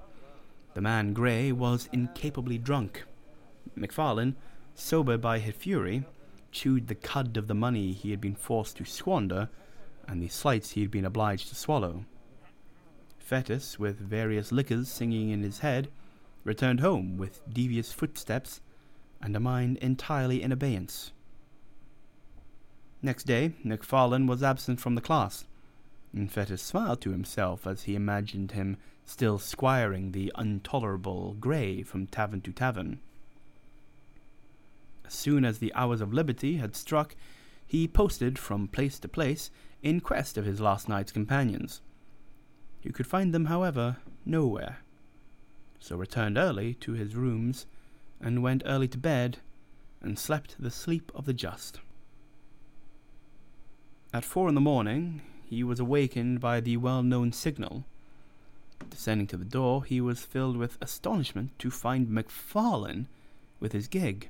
[0.74, 3.06] The man Grey was incapably drunk.
[3.76, 4.36] MacFarlane
[4.76, 6.04] sober by his fury,
[6.52, 9.50] chewed the cud of the money he had been forced to squander
[10.08, 12.06] and the slights he had been obliged to swallow.
[13.20, 15.90] Fettes, with various liquors singing in his head,
[16.44, 18.62] returned home with devious footsteps
[19.22, 21.12] and a mind entirely in abeyance.
[23.02, 25.46] Next day, MacFarlane was absent from the class,
[26.14, 32.08] and Fettes smiled to himself as he imagined him still squiring the intolerable Grey from
[32.08, 33.00] tavern to tavern.
[35.06, 37.16] As soon as the hours of liberty had struck,
[37.66, 39.50] he posted from place to place
[39.82, 41.82] in quest of his last night's companions.
[42.80, 44.80] He could find them, however, nowhere,
[45.80, 47.66] so returned early to his rooms
[48.22, 49.40] and went early to bed
[50.02, 51.80] and slept the sleep of the just.
[54.14, 55.22] At four in the morning,
[55.54, 57.86] he was awakened by the well known signal.
[58.90, 63.08] Descending to the door, he was filled with astonishment to find MacFarlane
[63.60, 64.30] with his gig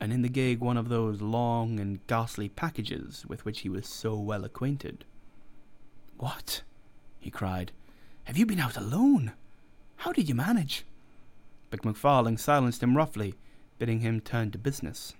[0.00, 3.86] and in the gig one of those long and ghastly packages with which he was
[3.86, 5.04] so well acquainted.
[6.18, 6.62] What?
[7.18, 7.72] he cried.
[8.24, 9.32] Have you been out alone?
[9.96, 10.84] How did you manage?
[11.70, 13.34] But MacFarlane silenced him roughly,
[13.78, 15.14] bidding him turn to business.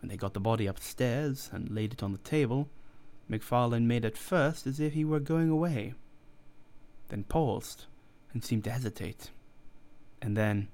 [0.00, 2.68] When they got the body upstairs and laid it on the table,
[3.28, 5.94] MacFarlane made at first as if he were going away,
[7.08, 7.86] then paused
[8.32, 9.30] and seemed to hesitate.
[10.22, 10.68] And then,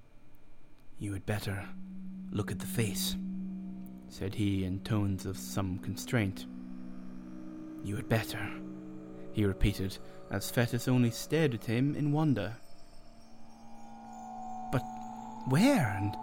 [0.99, 1.69] You had better,
[2.31, 3.17] Look at the face,
[4.09, 6.47] said he in tones of some constraint.
[7.85, 8.51] You had better,
[9.33, 9.99] he repeated,
[10.31, 12.57] as Fettes only stared at him in wonder.
[14.73, 14.83] But
[15.49, 16.17] where and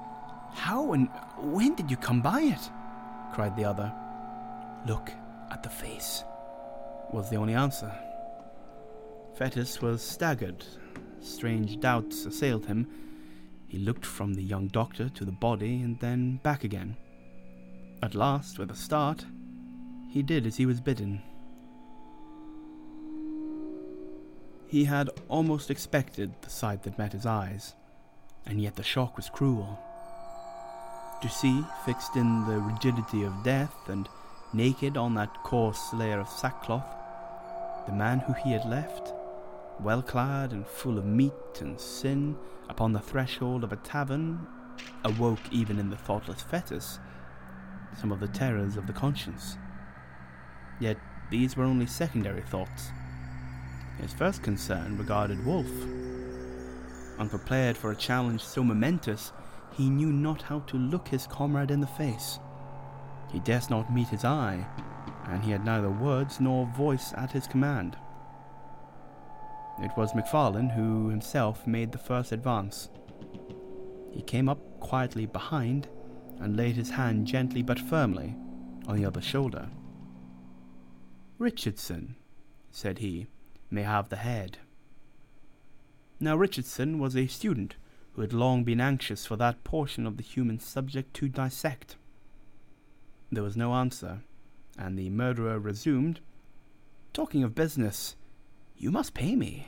[0.54, 2.70] how and when did you come by it?
[3.34, 3.94] cried the other.
[4.86, 5.12] Look
[5.52, 6.24] at the face,
[7.12, 7.94] was the only answer.
[9.38, 10.66] Fettes was staggered.
[11.20, 12.88] Strange doubts assailed him.
[13.68, 16.96] He looked from the young doctor to the body and then back again.
[18.02, 19.26] At last, with a start,
[20.10, 21.22] he did as he was bidden.
[24.68, 27.76] He had almost expected the sight that met his eyes,
[28.46, 29.80] and yet the shock was cruel.
[31.22, 34.08] To see, fixed in the rigidity of death and
[34.54, 36.86] naked on that coarse layer of sackcloth,
[37.86, 39.14] the man who he had left,
[39.80, 42.38] well clad and full of meat and sin,
[42.70, 44.46] upon the threshold of a tavern,
[45.04, 47.00] awoke even in the thoughtless Fettes
[48.00, 49.58] some of the terrors of the conscience.
[50.80, 50.98] Yet
[51.30, 52.92] these were only secondary thoughts.
[54.00, 55.70] His first concern regarded Wolf.
[57.20, 59.32] Unprepared for a challenge so momentous,
[59.74, 62.40] he knew not how to look his comrade in the face.
[63.32, 64.66] He durst not meet his eye,
[65.26, 67.96] and he had neither words nor voice at his command.
[69.82, 72.90] It was MacFarlane who himself made the first advance.
[74.12, 75.88] He came up quietly behind
[76.40, 78.36] and laid his hand gently but firmly
[78.88, 79.70] on the other's shoulder.
[81.38, 82.16] Richardson,
[82.70, 83.28] said he,
[83.70, 84.58] may have the head.
[86.20, 87.76] Now Richardson was a student
[88.14, 91.96] who had long been anxious for that portion of the human subject to dissect.
[93.32, 94.20] There was no answer,
[94.78, 96.20] and the murderer resumed,
[97.14, 98.16] Talking of business,
[98.76, 99.68] you must pay me.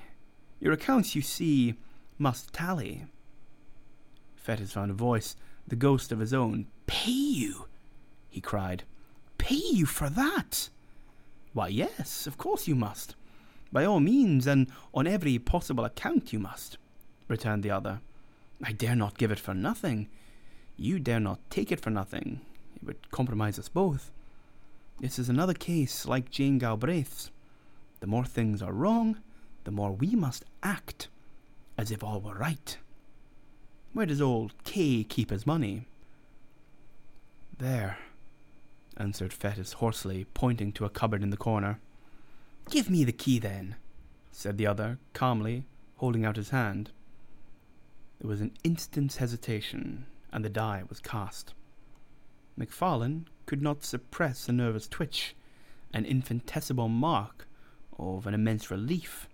[0.59, 1.75] Your accounts, you see,
[2.17, 3.05] must tally.
[4.45, 5.35] Fettes found a voice,
[5.67, 6.67] the ghost of his own.
[6.87, 7.65] Pay you?
[8.29, 8.83] he cried.
[9.37, 10.69] Pay you for that?
[11.53, 13.15] Why, yes, of course you must.
[13.71, 16.77] By all means, and on every possible account you must,
[17.27, 18.01] returned the other.
[18.61, 20.09] I dare not give it for nothing.
[20.75, 22.41] You dare not take it for nothing.
[22.85, 24.11] Would compromise us both.
[24.99, 27.31] This is another case like Jane Galbraith's.
[28.01, 29.17] The more things are wrong,
[29.63, 31.07] the more we must act
[31.77, 32.77] as if all were right.
[33.93, 35.87] Where does old K keep his money?
[37.57, 37.97] There,
[38.97, 41.79] answered Fettes hoarsely, pointing to a cupboard in the corner.
[42.69, 43.75] Give me the key, then,
[44.31, 45.63] said the other, calmly,
[45.97, 46.91] holding out his hand.
[48.19, 51.53] There was an instant's hesitation, and the die was cast.
[52.55, 55.35] MacFarlane could not suppress a nervous twitch,
[55.93, 57.47] an infinitesimal mark
[57.97, 59.27] of an immense relief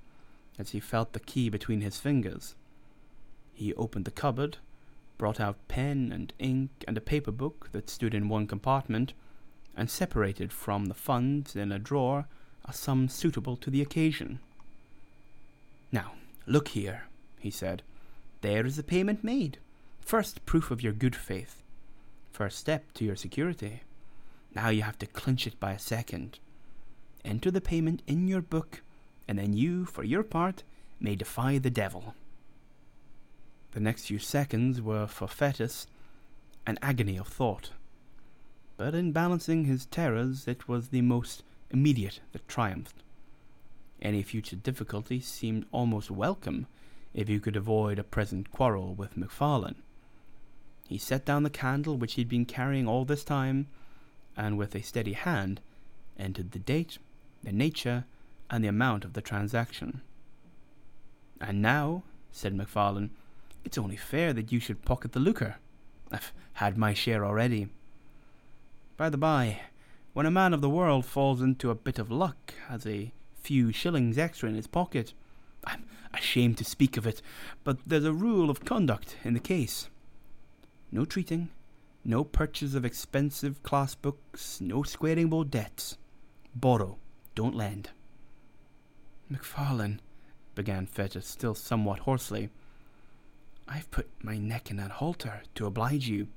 [0.58, 2.56] as he felt the key between his fingers.
[3.54, 4.58] He opened the cupboard,
[5.18, 9.14] brought out pen and ink and a paper book that stood in one compartment,
[9.76, 12.28] and separated from the funds in a drawer
[12.66, 14.40] a sum suitable to the occasion.
[15.92, 16.14] Now,
[16.46, 17.04] look here,
[17.40, 17.82] he said.
[18.42, 19.58] There is the payment made.
[20.02, 21.64] First proof of your good faith.
[22.40, 23.82] First step to your security.
[24.56, 26.40] Now you have to clinch it by a second.
[27.26, 28.82] Enter the payment in your book
[29.28, 30.64] and then you, for your part,
[31.02, 32.16] may defy the devil.
[33.72, 35.88] The next few seconds were for Fettes
[36.66, 37.72] an agony of thought.
[38.78, 43.04] But in balancing his terrors, it was the most immediate that triumphed.
[44.02, 46.68] Any future difficulty seemed almost welcome
[47.14, 49.84] if you could avoid a present quarrel with MacFarlane.
[50.90, 53.68] He set down the candle which he had been carrying all this time,
[54.36, 55.62] and with a steady hand
[56.18, 56.98] entered the date,
[57.44, 58.06] the nature,
[58.50, 60.02] and the amount of the transaction.
[61.40, 63.12] And now, said MacFarlane,
[63.64, 65.58] it's only fair that you should pocket the lucre.
[66.12, 67.68] I've had my share already.
[68.98, 69.60] By the by,
[70.14, 73.72] when a man of the world falls into a bit of luck, has a few
[73.72, 75.14] shillings extra in his pocket,
[75.64, 77.22] I'm ashamed to speak of it,
[77.64, 79.88] but there's a rule of conduct in the case.
[80.92, 81.50] No treating,
[82.04, 85.98] no purchase of expensive class books, no squaring old debts.
[86.56, 86.98] Borrow,
[87.36, 87.90] don't lend.
[89.30, 90.02] MacFarlane,
[90.56, 92.50] began Fettes, still somewhat hoarsely,
[93.68, 96.28] I've put my neck in that halter to oblige you.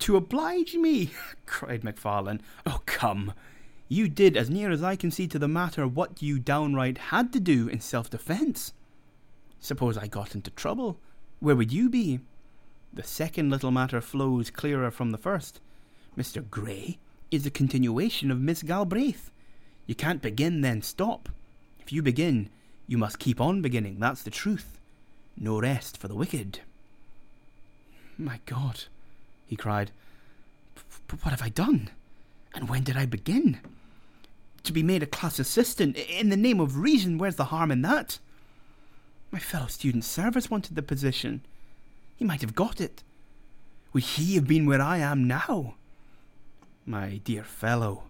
[0.00, 1.10] To oblige me?
[1.46, 2.42] cried MacFarlane.
[2.66, 3.32] Oh, come.
[3.88, 7.32] You did, as near as I can see to the matter, what you downright had
[7.32, 8.74] to do in self defence.
[9.60, 11.00] Suppose I got into trouble,
[11.40, 12.20] where would you be?
[12.92, 15.60] The second little matter flows clearer from the first.
[16.16, 16.48] Mr.
[16.48, 16.98] Grey
[17.30, 19.30] is a continuation of Miss Galbraith.
[19.86, 21.28] You can't begin, then stop.
[21.78, 22.50] If you begin,
[22.86, 24.00] you must keep on beginning.
[24.00, 24.80] That's the truth.
[25.36, 26.60] No rest for the wicked.
[28.16, 28.84] My God,
[29.46, 29.92] he cried.
[31.06, 31.90] But what have I done?
[32.54, 33.60] And when did I begin?
[34.64, 37.82] To be made a class assistant, in the name of reason, where's the harm in
[37.82, 38.18] that?
[39.30, 41.42] My fellow student Service wanted the position.
[42.18, 43.04] He might have got it.
[43.92, 45.76] Would he have been where I am now?
[46.84, 48.02] My dear fellow,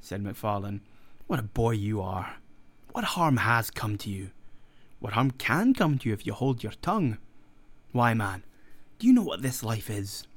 [0.00, 0.82] said MacFarlane,
[1.26, 2.36] what a boy you are.
[2.92, 4.30] What harm has come to you?
[5.00, 7.18] What harm can come to you if you hold your tongue?
[7.90, 8.44] Why, man,
[9.00, 10.28] do you know what this life is?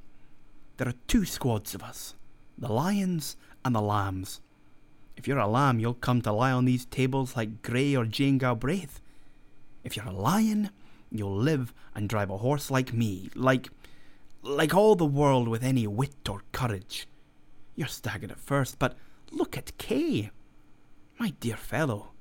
[0.78, 2.16] There are two squads of us
[2.58, 4.42] the lions and the lambs.
[5.16, 8.40] If you're a lamb, you'll come to lie on these tables like Grey or Jane
[8.40, 9.00] Galbraith.
[9.84, 10.72] If you're a lion,
[11.12, 13.70] you'll live and drive a horse like me, like.
[14.41, 17.07] like all the world with any wit or courage.
[17.76, 18.95] You're staggered at first, but
[19.32, 20.32] look at K.
[21.20, 22.12] My dear fellow,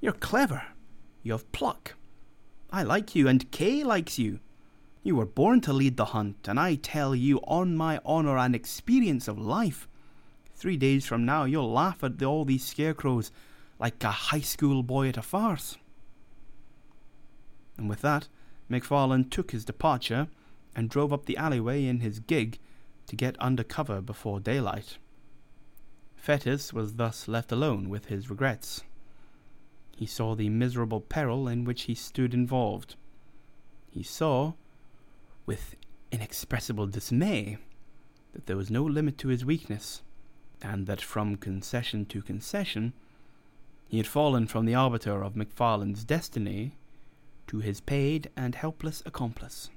[0.00, 0.62] you're clever.
[1.22, 1.94] You have pluck.
[2.70, 4.40] I like you, and K likes you.
[5.02, 8.54] You were born to lead the hunt, and I tell you, on my honour and
[8.54, 9.88] experience of life,
[10.54, 13.30] three days from now you'll laugh at all these scarecrows
[13.78, 15.76] like a high school boy at a farce.
[17.76, 18.28] And with that,
[18.68, 20.28] Macfarlane took his departure
[20.74, 22.58] and drove up the alleyway in his gig
[23.06, 24.98] to get under cover before daylight.
[26.16, 28.82] Fettes was thus left alone with his regrets.
[29.96, 32.94] He saw the miserable peril in which he stood involved.
[33.90, 34.52] He saw,
[35.46, 35.74] with
[36.12, 37.58] inexpressible dismay,
[38.32, 40.02] that there was no limit to his weakness,
[40.60, 42.92] and that from concession to concession
[43.88, 46.74] he had fallen from the arbiter of Macfarlane's destiny
[47.48, 49.70] to his paid and helpless accomplice.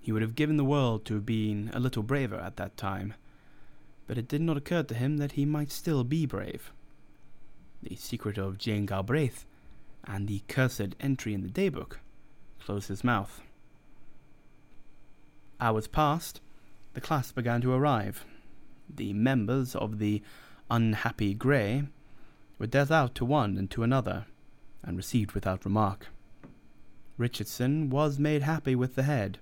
[0.00, 3.14] He would have given the world to have been a little braver at that time,
[4.06, 6.72] but it did not occur to him that he might still be brave.
[7.82, 9.44] The secret of Jane Galbraith
[10.04, 11.98] and the cursed entry in the daybook
[12.60, 13.42] closed his mouth.
[15.60, 16.40] Hours passed,
[16.94, 18.24] the class began to arrive.
[18.88, 20.22] The members of the
[20.70, 21.84] unhappy Grey
[22.58, 24.26] were dealt out to one and to another,
[24.82, 26.08] and received without remark.
[27.18, 29.38] Richardson was made happy with the head,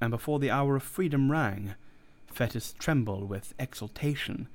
[0.00, 1.74] and before the hour of freedom rang,
[2.32, 4.48] Fettes trembled with exultation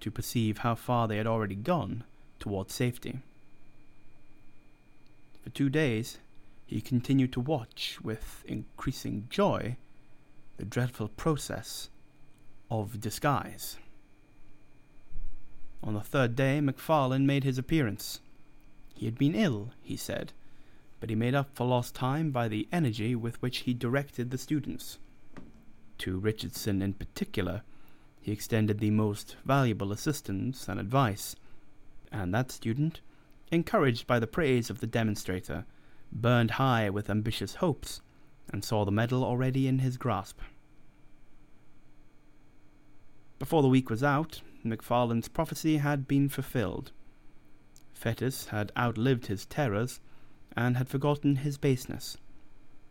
[0.00, 2.04] to perceive how far they had already gone
[2.38, 3.20] towards safety.
[5.42, 6.18] For two days
[6.66, 9.76] he continued to watch with increasing joy
[10.56, 11.88] the dreadful process
[12.70, 13.76] of disguise.
[15.82, 18.20] On the third day, Macfarlane made his appearance.
[19.00, 20.34] He had been ill, he said,
[21.00, 24.36] but he made up for lost time by the energy with which he directed the
[24.36, 24.98] students.
[26.00, 27.62] To Richardson in particular,
[28.20, 31.34] he extended the most valuable assistance and advice,
[32.12, 33.00] and that student,
[33.50, 35.64] encouraged by the praise of the demonstrator,
[36.12, 38.02] burned high with ambitious hopes,
[38.52, 40.40] and saw the medal already in his grasp.
[43.38, 46.92] Before the week was out, Macfarlane's prophecy had been fulfilled.
[48.00, 50.00] Fettes had outlived his terrors,
[50.56, 52.16] and had forgotten his baseness.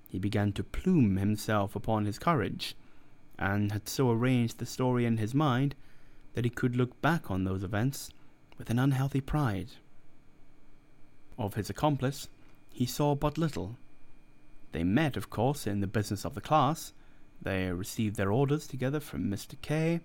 [0.07, 2.75] He began to plume himself upon his courage,
[3.37, 5.75] and had so arranged the story in his mind
[6.33, 8.11] that he could look back on those events
[8.57, 9.71] with an unhealthy pride.
[11.37, 12.27] Of his accomplice,
[12.71, 13.77] he saw but little.
[14.73, 16.93] They met, of course, in the business of the class.
[17.41, 19.55] They received their orders together from Mr.
[19.61, 20.01] K.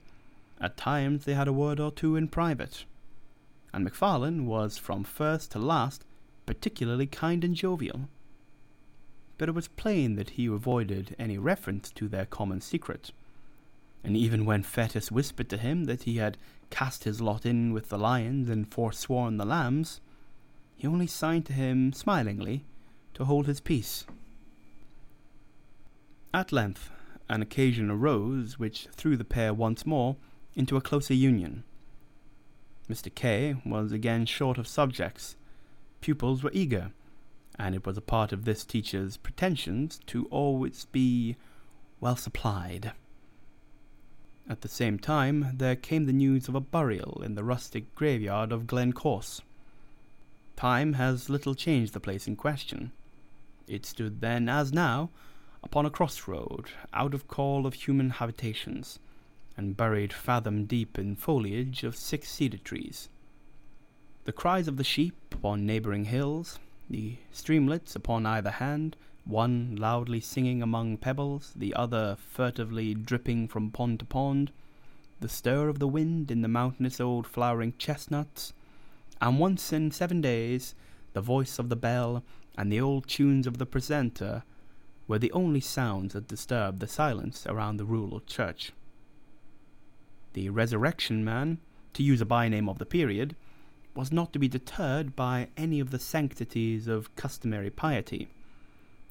[0.61, 2.85] At times they had a word or two in private.
[3.75, 6.05] And Macfarlane was from first to last
[6.47, 8.09] particularly kind and jovial.
[9.37, 13.11] But it was plain that he avoided any reference to their common secret.
[14.05, 16.39] And even when Fettes whispered to him that he had
[16.71, 20.01] cast his lot in with the lions and forsworn the lambs,
[20.77, 22.65] he only signed to him smilingly
[23.15, 24.07] to hold his peace.
[26.33, 26.93] At length,
[27.29, 30.15] an occasion arose which threw the pair once more
[30.55, 31.65] into a closer union.
[32.89, 33.15] Mr.
[33.15, 35.37] K was again short of subjects.
[36.01, 36.93] Pupils were eager,
[37.59, 41.37] and it was a part of this teacher's pretensions to always be
[42.01, 42.93] well supplied.
[44.49, 48.53] At the same time, there came the news of a burial in the rustic graveyard
[48.53, 49.41] of Glencorse.
[50.57, 52.93] Time has little changed the place in question.
[53.67, 55.09] It stood then, as now,
[55.63, 58.99] upon a crossroad, out of call of human habitations,
[59.57, 63.09] and buried fathom deep in foliage of six cedar trees.
[64.25, 70.21] The cries of the sheep upon neighbouring hills, the streamlets upon either hand, one loudly
[70.21, 74.51] singing among pebbles, the other furtively dripping from pond to pond,
[75.21, 78.53] the stir of the wind in the mountainous old flowering chestnuts,
[79.21, 80.75] and once in seven days
[81.13, 82.23] the voice of the bell
[82.59, 84.43] and the old tunes of the precentor
[85.07, 88.73] were the only sounds that disturbed the silence around the rural church.
[90.35, 91.59] The resurrection man,
[91.95, 93.37] to use a byname of the period,
[93.95, 98.29] was not to be deterred by any of the sanctities of customary piety.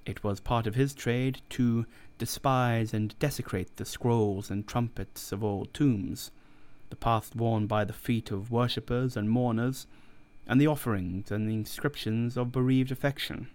[0.06, 1.86] It was part of his trade to
[2.18, 6.32] despise and desecrate the scrolls and trumpets of old tombs,
[6.90, 9.88] the path worn by the feet of worshippers and mourners,
[10.46, 13.48] and the offerings and the inscriptions of bereaved affection.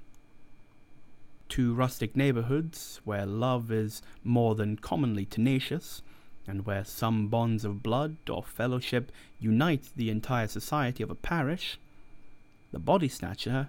[1.50, 6.02] To rustic neighbourhoods, where love is more than commonly tenacious,
[6.48, 11.78] and where some bonds of blood or fellowship unite the entire society of a parish,
[12.72, 13.68] the body snatcher,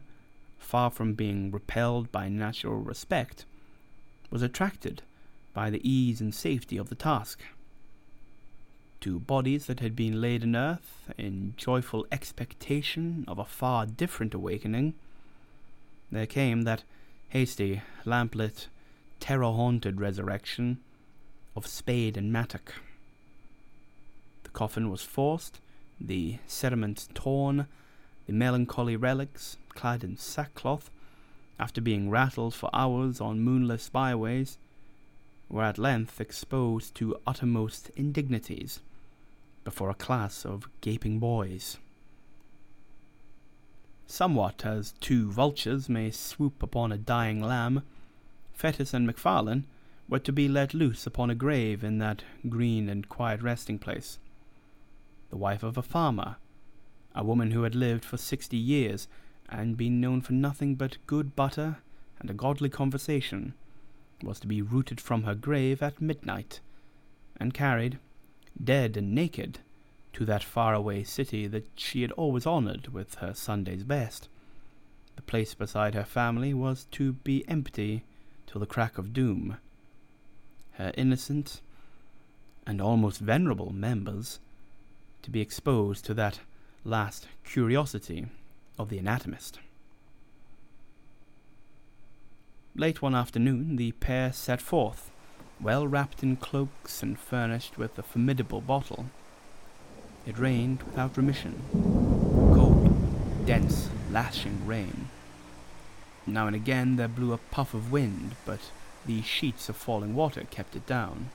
[0.58, 3.46] far from being repelled by natural respect,
[4.32, 5.02] was attracted
[5.54, 7.42] by the ease and safety of the task.
[9.02, 14.34] To bodies that had been laid in earth in joyful expectation of a far different
[14.34, 14.94] awakening,
[16.12, 16.84] there came that
[17.30, 18.68] hasty, lamplit,
[19.20, 20.80] terror haunted resurrection
[21.56, 22.74] of spade and mattock.
[24.44, 25.60] The coffin was forced,
[26.00, 27.68] the cerements torn,
[28.26, 30.90] the melancholy relics, clad in sackcloth,
[31.60, 34.58] after being rattled for hours on moonless byways,
[35.50, 38.82] were at length exposed to uttermost indignities
[39.64, 41.78] before a class of gaping boys.
[44.08, 47.84] Somewhat as two vultures may swoop upon a dying lamb,
[48.58, 49.66] Fettes and MacFarlane
[50.10, 54.18] were to be let loose upon a grave in that green and quiet resting place.
[55.30, 56.38] The wife of a farmer,
[57.14, 59.08] a woman who had lived for sixty years
[59.48, 61.78] and been known for nothing but good butter
[62.20, 63.54] and a godly conversation,
[64.24, 66.60] was to be rooted from her grave at midnight
[67.40, 68.00] and carried,
[68.62, 69.60] dead and naked,
[70.12, 74.28] to that far-away city that she had always honoured with her Sunday's best.
[75.16, 78.04] The place beside her family was to be empty
[78.48, 79.58] till the crack of doom.
[80.80, 81.60] Her innocent
[82.66, 84.40] and almost venerable members
[85.24, 86.40] to be exposed to that
[86.86, 88.28] last curiosity
[88.78, 89.60] of the anatomist.
[92.76, 95.12] Late one afternoon, the pair set forth,
[95.60, 99.08] well wrapped in cloaks and furnished with a formidable bottle.
[100.26, 101.62] It rained without remission.
[102.54, 105.10] Cold, dense, lashing rain.
[106.26, 108.62] Now and again there blew a puff of wind, but
[109.10, 111.32] the sheets of falling water kept it down.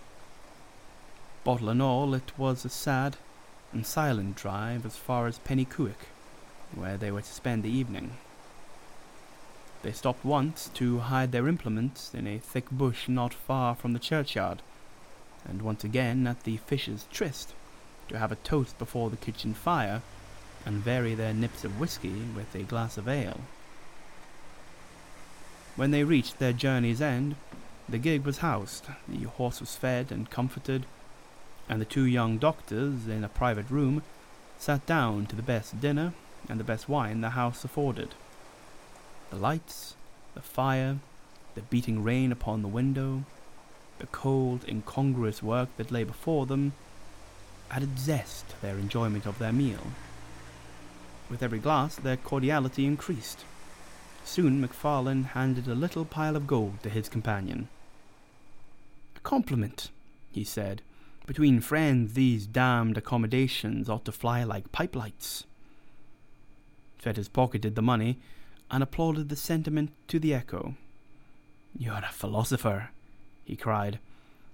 [1.43, 3.17] Bottle and all, it was a sad
[3.73, 6.07] and silent drive as far as Penicuik,
[6.73, 8.13] where they were to spend the evening.
[9.83, 13.99] They stopped once to hide their implements in a thick bush not far from the
[13.99, 14.63] churchyard,
[15.45, 17.55] and once again at the Fishers' Tryst
[18.09, 20.03] to have a toast before the kitchen fire
[20.65, 23.41] and vary their nips of whisky with a glass of ale.
[25.75, 27.35] When they reached their journey's end,
[27.89, 30.87] the gig was housed, the horse was fed and comforted,
[31.69, 34.03] and the two young doctors, in a private room,
[34.59, 36.13] sat down to the best dinner
[36.49, 38.11] and the best wine the house afforded.
[39.31, 39.97] The lights,
[40.35, 40.99] the fire,
[41.55, 43.25] the beating rain upon the window,
[43.99, 46.73] the cold, incongruous work that lay before them,
[47.71, 49.87] added zest to their enjoyment of their meal.
[51.31, 53.45] With every glass, their cordiality increased.
[54.25, 57.69] Soon MacFarlane handed a little pile of gold to his companion.
[59.17, 59.91] A compliment,
[60.33, 60.83] he said.
[61.27, 65.45] Between friends, these damned accommodations ought to fly like pipe lights.
[67.01, 68.19] Fettes pocketed the money
[68.71, 70.75] and applauded the sentiment to the echo.
[71.79, 72.91] You're a philosopher,
[73.45, 73.99] he cried.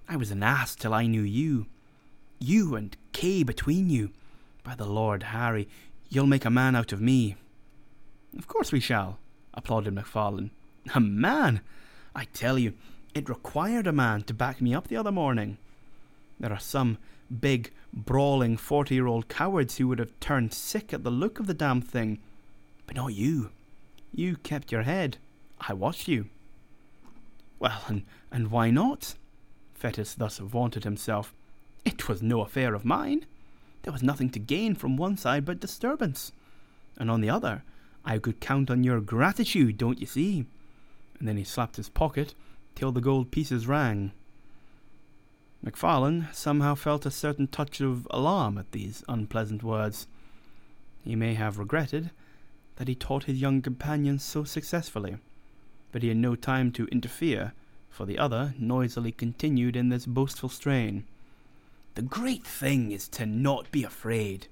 [0.08, 1.66] I was an ass till I knew you.
[2.40, 4.10] You and K between you.
[4.64, 5.68] By the Lord Harry,
[6.08, 7.36] you'll make a man out of me.
[8.36, 9.18] Of course we shall,
[9.60, 10.50] applauded MacFarlane.
[10.94, 11.60] A man!
[12.14, 12.72] I tell you,
[13.14, 15.58] it required a man to back me up the other morning.
[16.38, 16.96] There are some
[17.40, 21.46] big, brawling forty year old cowards who would have turned sick at the look of
[21.46, 22.20] the damn thing.
[22.86, 23.50] But not you.
[24.14, 25.18] You kept your head.
[25.60, 26.30] I watched you.
[27.58, 29.14] Well, and, and why not?
[29.78, 31.34] Fettes thus vaunted himself.
[31.84, 33.26] It was no affair of mine.
[33.82, 36.32] There was nothing to gain from one side but disturbance.
[36.96, 37.62] And on the other,
[38.04, 40.46] I could count on your gratitude, don't you see?
[41.18, 42.34] And then he slapped his pocket
[42.74, 44.12] till the gold pieces rang.
[45.62, 50.06] MacFarlane somehow felt a certain touch of alarm at these unpleasant words.
[51.04, 52.10] He may have regretted
[52.76, 55.16] that he taught his young companion so successfully,
[55.92, 57.52] but he had no time to interfere,
[57.90, 61.04] for the other noisily continued in this boastful strain.
[61.94, 64.46] The great thing is to not be afraid.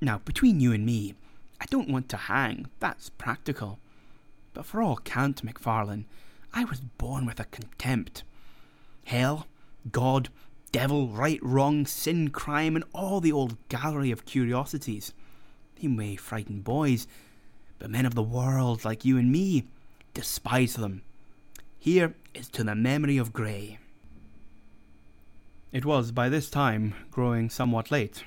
[0.00, 1.14] Now, between you and me,
[1.60, 3.78] I don't want to hang, that's practical.
[4.54, 6.06] But for all cant, MacFarlane,
[6.52, 8.22] I was born with a contempt.
[9.04, 9.46] Hell,
[9.92, 10.28] God,
[10.72, 15.12] devil, right, wrong, sin, crime, and all the old gallery of curiosities.
[15.80, 17.06] They may frighten boys,
[17.78, 19.64] but men of the world like you and me
[20.14, 21.02] despise them.
[21.78, 23.78] Here is to the memory of Grey.
[25.72, 28.24] It was by this time growing somewhat late.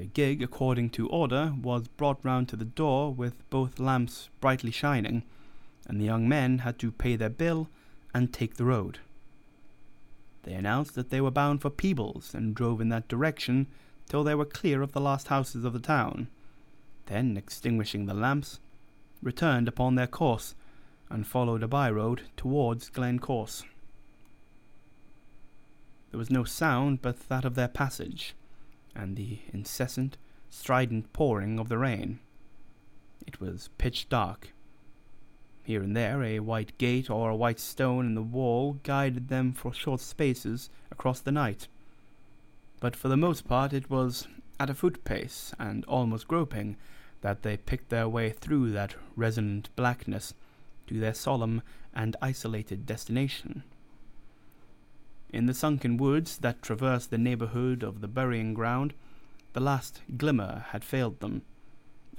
[0.00, 4.70] The gig, according to order, was brought round to the door with both lamps brightly
[4.70, 5.24] shining,
[5.86, 7.68] and the young men had to pay their bill
[8.14, 9.00] and take the road.
[10.44, 13.66] They announced that they were bound for Peebles and drove in that direction
[14.08, 16.28] till they were clear of the last houses of the town.
[17.04, 18.58] Then, extinguishing the lamps,
[19.22, 20.54] returned upon their course
[21.10, 23.64] and followed a by road towards Glencorse.
[26.10, 28.34] There was no sound but that of their passage,
[28.94, 30.16] and the incessant,
[30.48, 32.18] strident pouring of the rain.
[33.26, 34.52] It was pitch dark.
[35.62, 39.52] Here and there a white gate or a white stone in the wall guided them
[39.52, 41.68] for short spaces across the night.
[42.80, 44.26] But for the most part it was
[44.58, 46.76] at a foot pace, and almost groping,
[47.22, 50.34] that they picked their way through that resonant blackness
[50.86, 51.62] to their solemn
[51.94, 53.62] and isolated destination.
[55.32, 58.94] In the sunken woods that traversed the neighborhood of the burying ground,
[59.52, 61.42] the last glimmer had failed them,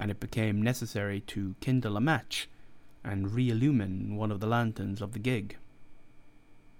[0.00, 2.48] and it became necessary to kindle a match
[3.04, 5.56] and re-illumine one of the lanterns of the gig.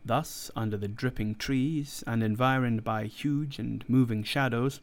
[0.05, 4.80] Thus, under the dripping trees and environed by huge and moving shadows,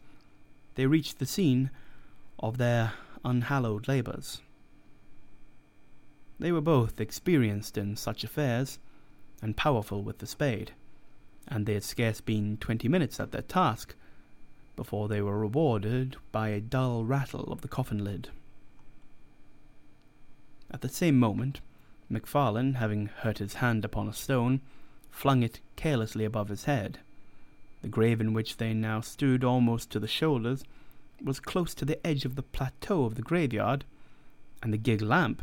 [0.75, 1.71] they reached the scene
[2.37, 2.93] of their
[3.25, 4.41] unhallowed labours.
[6.39, 8.79] They were both experienced in such affairs,
[9.41, 10.73] and powerful with the spade,
[11.49, 13.95] and they had scarce been twenty minutes at their task
[14.75, 18.29] before they were rewarded by a dull rattle of the coffin lid.
[20.71, 21.61] At the same moment,
[22.09, 24.61] MacFarlane, having hurt his hand upon a stone,
[25.09, 26.99] flung it carelessly above his head.
[27.81, 30.63] The grave in which they now stood almost to the shoulders
[31.21, 33.83] was close to the edge of the plateau of the graveyard,
[34.61, 35.41] and the gig lamp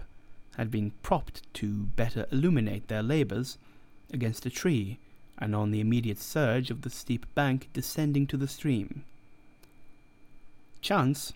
[0.57, 3.59] had been propped to better illuminate their labours
[4.13, 4.99] against a tree
[5.39, 9.05] and on the immediate surge of the steep bank descending to the stream.
[10.81, 11.33] Chance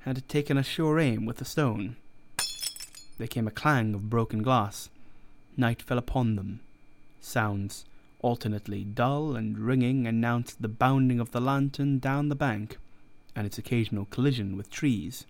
[0.00, 1.96] had taken a sure aim with the stone.
[3.18, 4.88] There came a clang of broken glass.
[5.56, 6.60] Night fell upon them.
[7.20, 7.84] Sounds,
[8.20, 12.78] alternately dull and ringing, announced the bounding of the lantern down the bank
[13.36, 15.26] and its occasional collision with trees.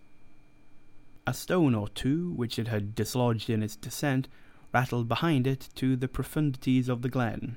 [1.27, 4.29] A stone or two, which it had dislodged in its descent,
[4.73, 7.57] rattled behind it to the profundities of the glen.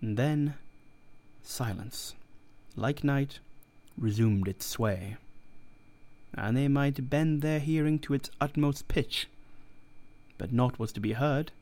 [0.00, 0.54] And then
[1.42, 2.14] silence,
[2.76, 3.40] like night,
[3.98, 5.16] resumed its sway.
[6.34, 9.28] And they might bend their hearing to its utmost pitch,
[10.38, 11.52] but naught was to be heard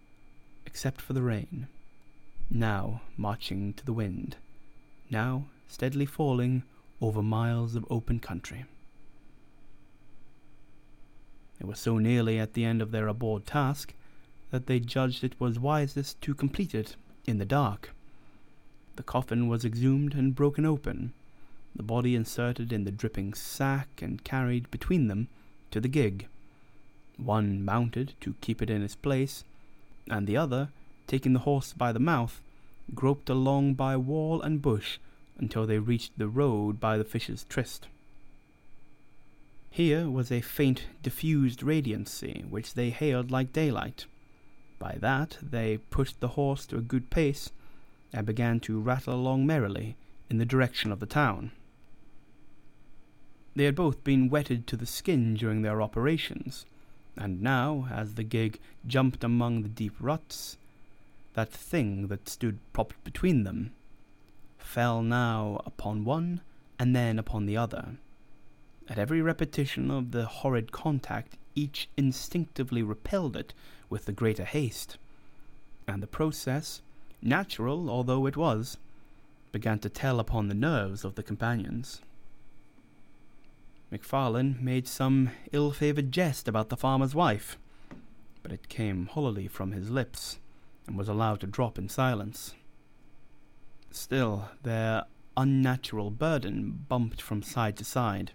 [0.67, 1.67] except for the rain,
[2.51, 4.37] now marching to the wind,
[5.11, 6.63] now steadily falling
[7.01, 8.67] over miles of open country.
[11.59, 13.95] They were so nearly at the end of their abhorred task
[14.51, 17.91] that they judged it was wisest to complete it in the dark.
[18.99, 21.13] The coffin was exhumed and broken open,
[21.73, 25.29] the body inserted in the dripping sack and carried between them
[25.71, 26.27] to the gig,
[27.17, 29.45] one mounted to keep it in its place,
[30.11, 30.71] and the other,
[31.07, 32.41] taking the horse by the mouth,
[32.93, 34.99] groped along by wall and bush
[35.39, 37.87] until they reached the road by the Fisher's Tryst.
[39.71, 44.07] Here was a faint, diffused radiancy, which they hailed like daylight.
[44.81, 47.53] By that they pushed the horse to a good pace,
[48.13, 49.97] and began to rattle along merrily
[50.31, 51.51] in the direction of the town.
[53.55, 56.65] They had both been wetted to the skin during their operations,
[57.17, 60.57] and now, as the gig jumped among the deep ruts,
[61.35, 63.73] that thing that stood propped between them
[64.59, 66.41] fell now upon one
[66.79, 67.97] and then upon the other.
[68.89, 73.55] At every repetition of the horrid contact, each instinctively repelled it
[73.91, 74.99] with the greater haste,
[75.87, 76.81] and the process,
[77.23, 78.79] natural although it was,
[79.53, 82.01] began to tell upon the nerves of the companions.
[83.91, 87.59] MacFarlane made some ill favoured jest about the farmer's wife,
[88.43, 90.39] but it came hollowly from his lips
[90.87, 92.55] and was allowed to drop in silence.
[93.91, 95.05] Still, their
[95.37, 98.33] unnatural burden bumped from side to side,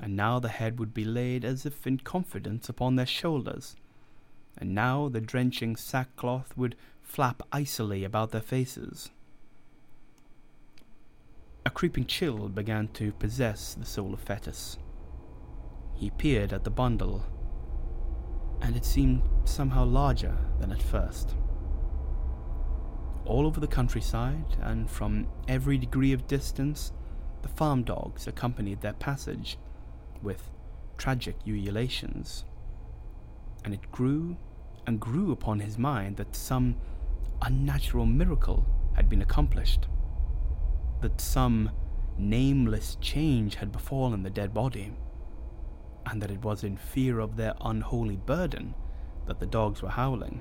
[0.00, 3.76] and now the head would be laid as if in confidence upon their shoulders,
[4.56, 6.76] and now the drenching sackcloth would
[7.06, 9.10] flap icily about their faces.
[11.64, 14.76] A creeping chill began to possess the soul of Fettes.
[15.94, 17.24] He peered at the bundle,
[18.60, 21.34] and it seemed somehow larger than at first
[23.26, 26.92] all over the countryside, and from every degree of distance,
[27.42, 29.58] the farm dogs accompanied their passage
[30.22, 30.50] with
[30.96, 32.44] tragic ululations.
[33.64, 34.36] And it grew
[34.86, 36.76] and grew upon his mind that some
[37.42, 39.88] unnatural miracle had been accomplished,
[41.00, 41.70] that some
[42.18, 44.92] nameless change had befallen the dead body,
[46.06, 48.74] and that it was in fear of their unholy burden
[49.26, 50.40] that the dogs were howling.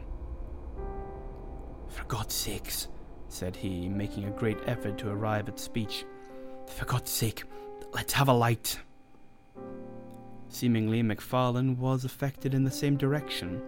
[1.90, 2.88] For God's sakes,
[3.28, 6.06] said he, making a great effort to arrive at speech,
[6.68, 7.44] for God's sake,
[7.94, 8.80] let's have a light.
[10.50, 13.62] Seemingly, MacFarlane was affected in the same direction,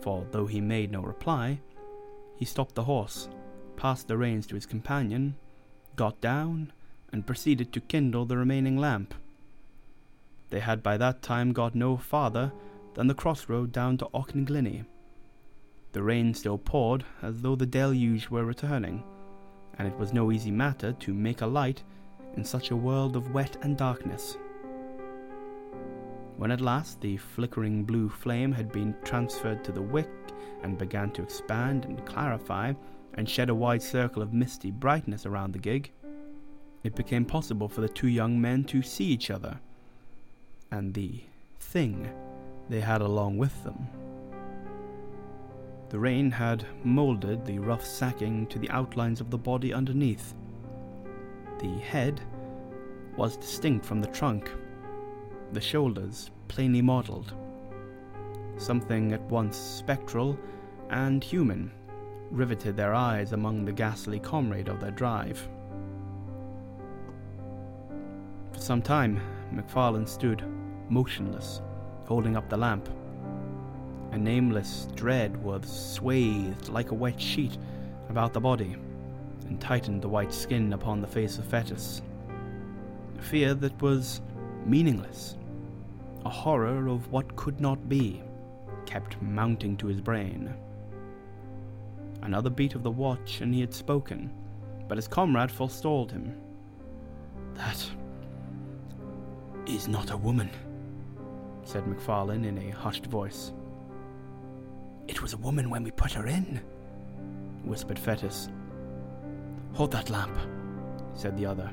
[0.00, 1.60] for though he made no reply,
[2.40, 3.28] he stopped the horse,
[3.76, 5.36] passed the reins to his companion,
[5.94, 6.72] got down,
[7.12, 9.12] and proceeded to kindle the remaining lamp.
[10.48, 12.50] They had by that time got no farther
[12.94, 14.84] than the crossroad down to Auchenclinny.
[15.92, 19.04] The rain still poured as though the deluge were returning,
[19.76, 21.82] and it was no easy matter to make a light
[22.36, 24.38] in such a world of wet and darkness.
[26.40, 30.08] When at last the flickering blue flame had been transferred to the wick
[30.62, 32.72] and began to expand and clarify
[33.12, 35.92] and shed a wide circle of misty brightness around the gig,
[36.82, 39.60] it became possible for the two young men to see each other
[40.70, 41.20] and the
[41.58, 42.10] thing
[42.70, 43.86] they had along with them.
[45.90, 50.32] The rain had moulded the rough sacking to the outlines of the body underneath.
[51.58, 52.18] The head
[53.18, 54.50] was distinct from the trunk,
[55.52, 57.32] the shoulders plainly modelled.
[58.56, 60.38] Something at once spectral
[60.90, 61.70] and human
[62.30, 65.48] riveted their eyes among the ghastly comrade of their drive.
[68.52, 69.20] For some time,
[69.52, 70.44] MacFarlane stood,
[70.88, 71.62] motionless,
[72.06, 72.88] holding up the lamp.
[74.12, 77.56] A nameless dread was swathed like a wet sheet
[78.08, 78.76] about the body
[79.46, 82.02] and tightened the white skin upon the face of Fettes.
[83.18, 84.20] A fear that was
[84.66, 85.36] meaningless,
[86.24, 88.22] a horror of what could not be,
[88.86, 90.52] kept mounting to his brain.
[92.22, 94.30] Another beat of the watch, and he had spoken,
[94.88, 96.36] but his comrade forestalled him.
[97.54, 97.90] That
[99.66, 100.50] is not a woman,
[101.64, 103.52] said MacFarlane in a hushed voice.
[105.08, 106.60] It was a woman when we put her in,
[107.64, 108.50] whispered Fettes.
[109.72, 110.36] Hold that lamp,
[111.14, 111.70] said the other.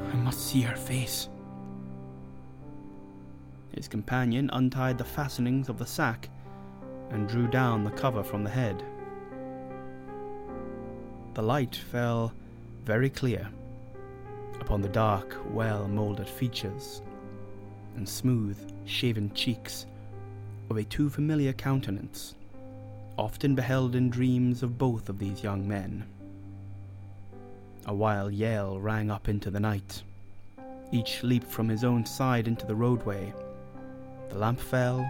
[0.00, 1.28] I must see her face.
[3.74, 6.28] His companion untied the fastenings of the sack
[7.10, 8.82] and drew down the cover from the head.
[11.34, 12.32] The light fell
[12.84, 13.48] very clear
[14.60, 17.02] upon the dark, well moulded features
[17.96, 19.86] and smooth, shaven cheeks
[20.68, 22.34] of a too familiar countenance,
[23.18, 26.04] often beheld in dreams of both of these young men.
[27.86, 30.02] A wild yell rang up into the night.
[30.92, 33.32] Each leaped from his own side into the roadway.
[34.30, 35.08] The lamp fell,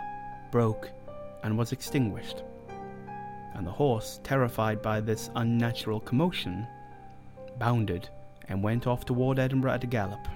[0.50, 0.90] broke,
[1.42, 2.42] and was extinguished.
[3.54, 6.66] And the horse, terrified by this unnatural commotion,
[7.58, 8.08] bounded
[8.48, 10.26] and went off toward Edinburgh at a gallop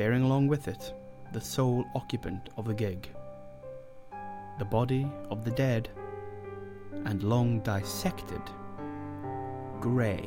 [0.00, 0.94] bearing along with it
[1.32, 3.06] the sole occupant of the gig,
[4.58, 5.90] the body of the dead
[7.04, 8.40] and long dissected
[9.78, 10.26] Grey.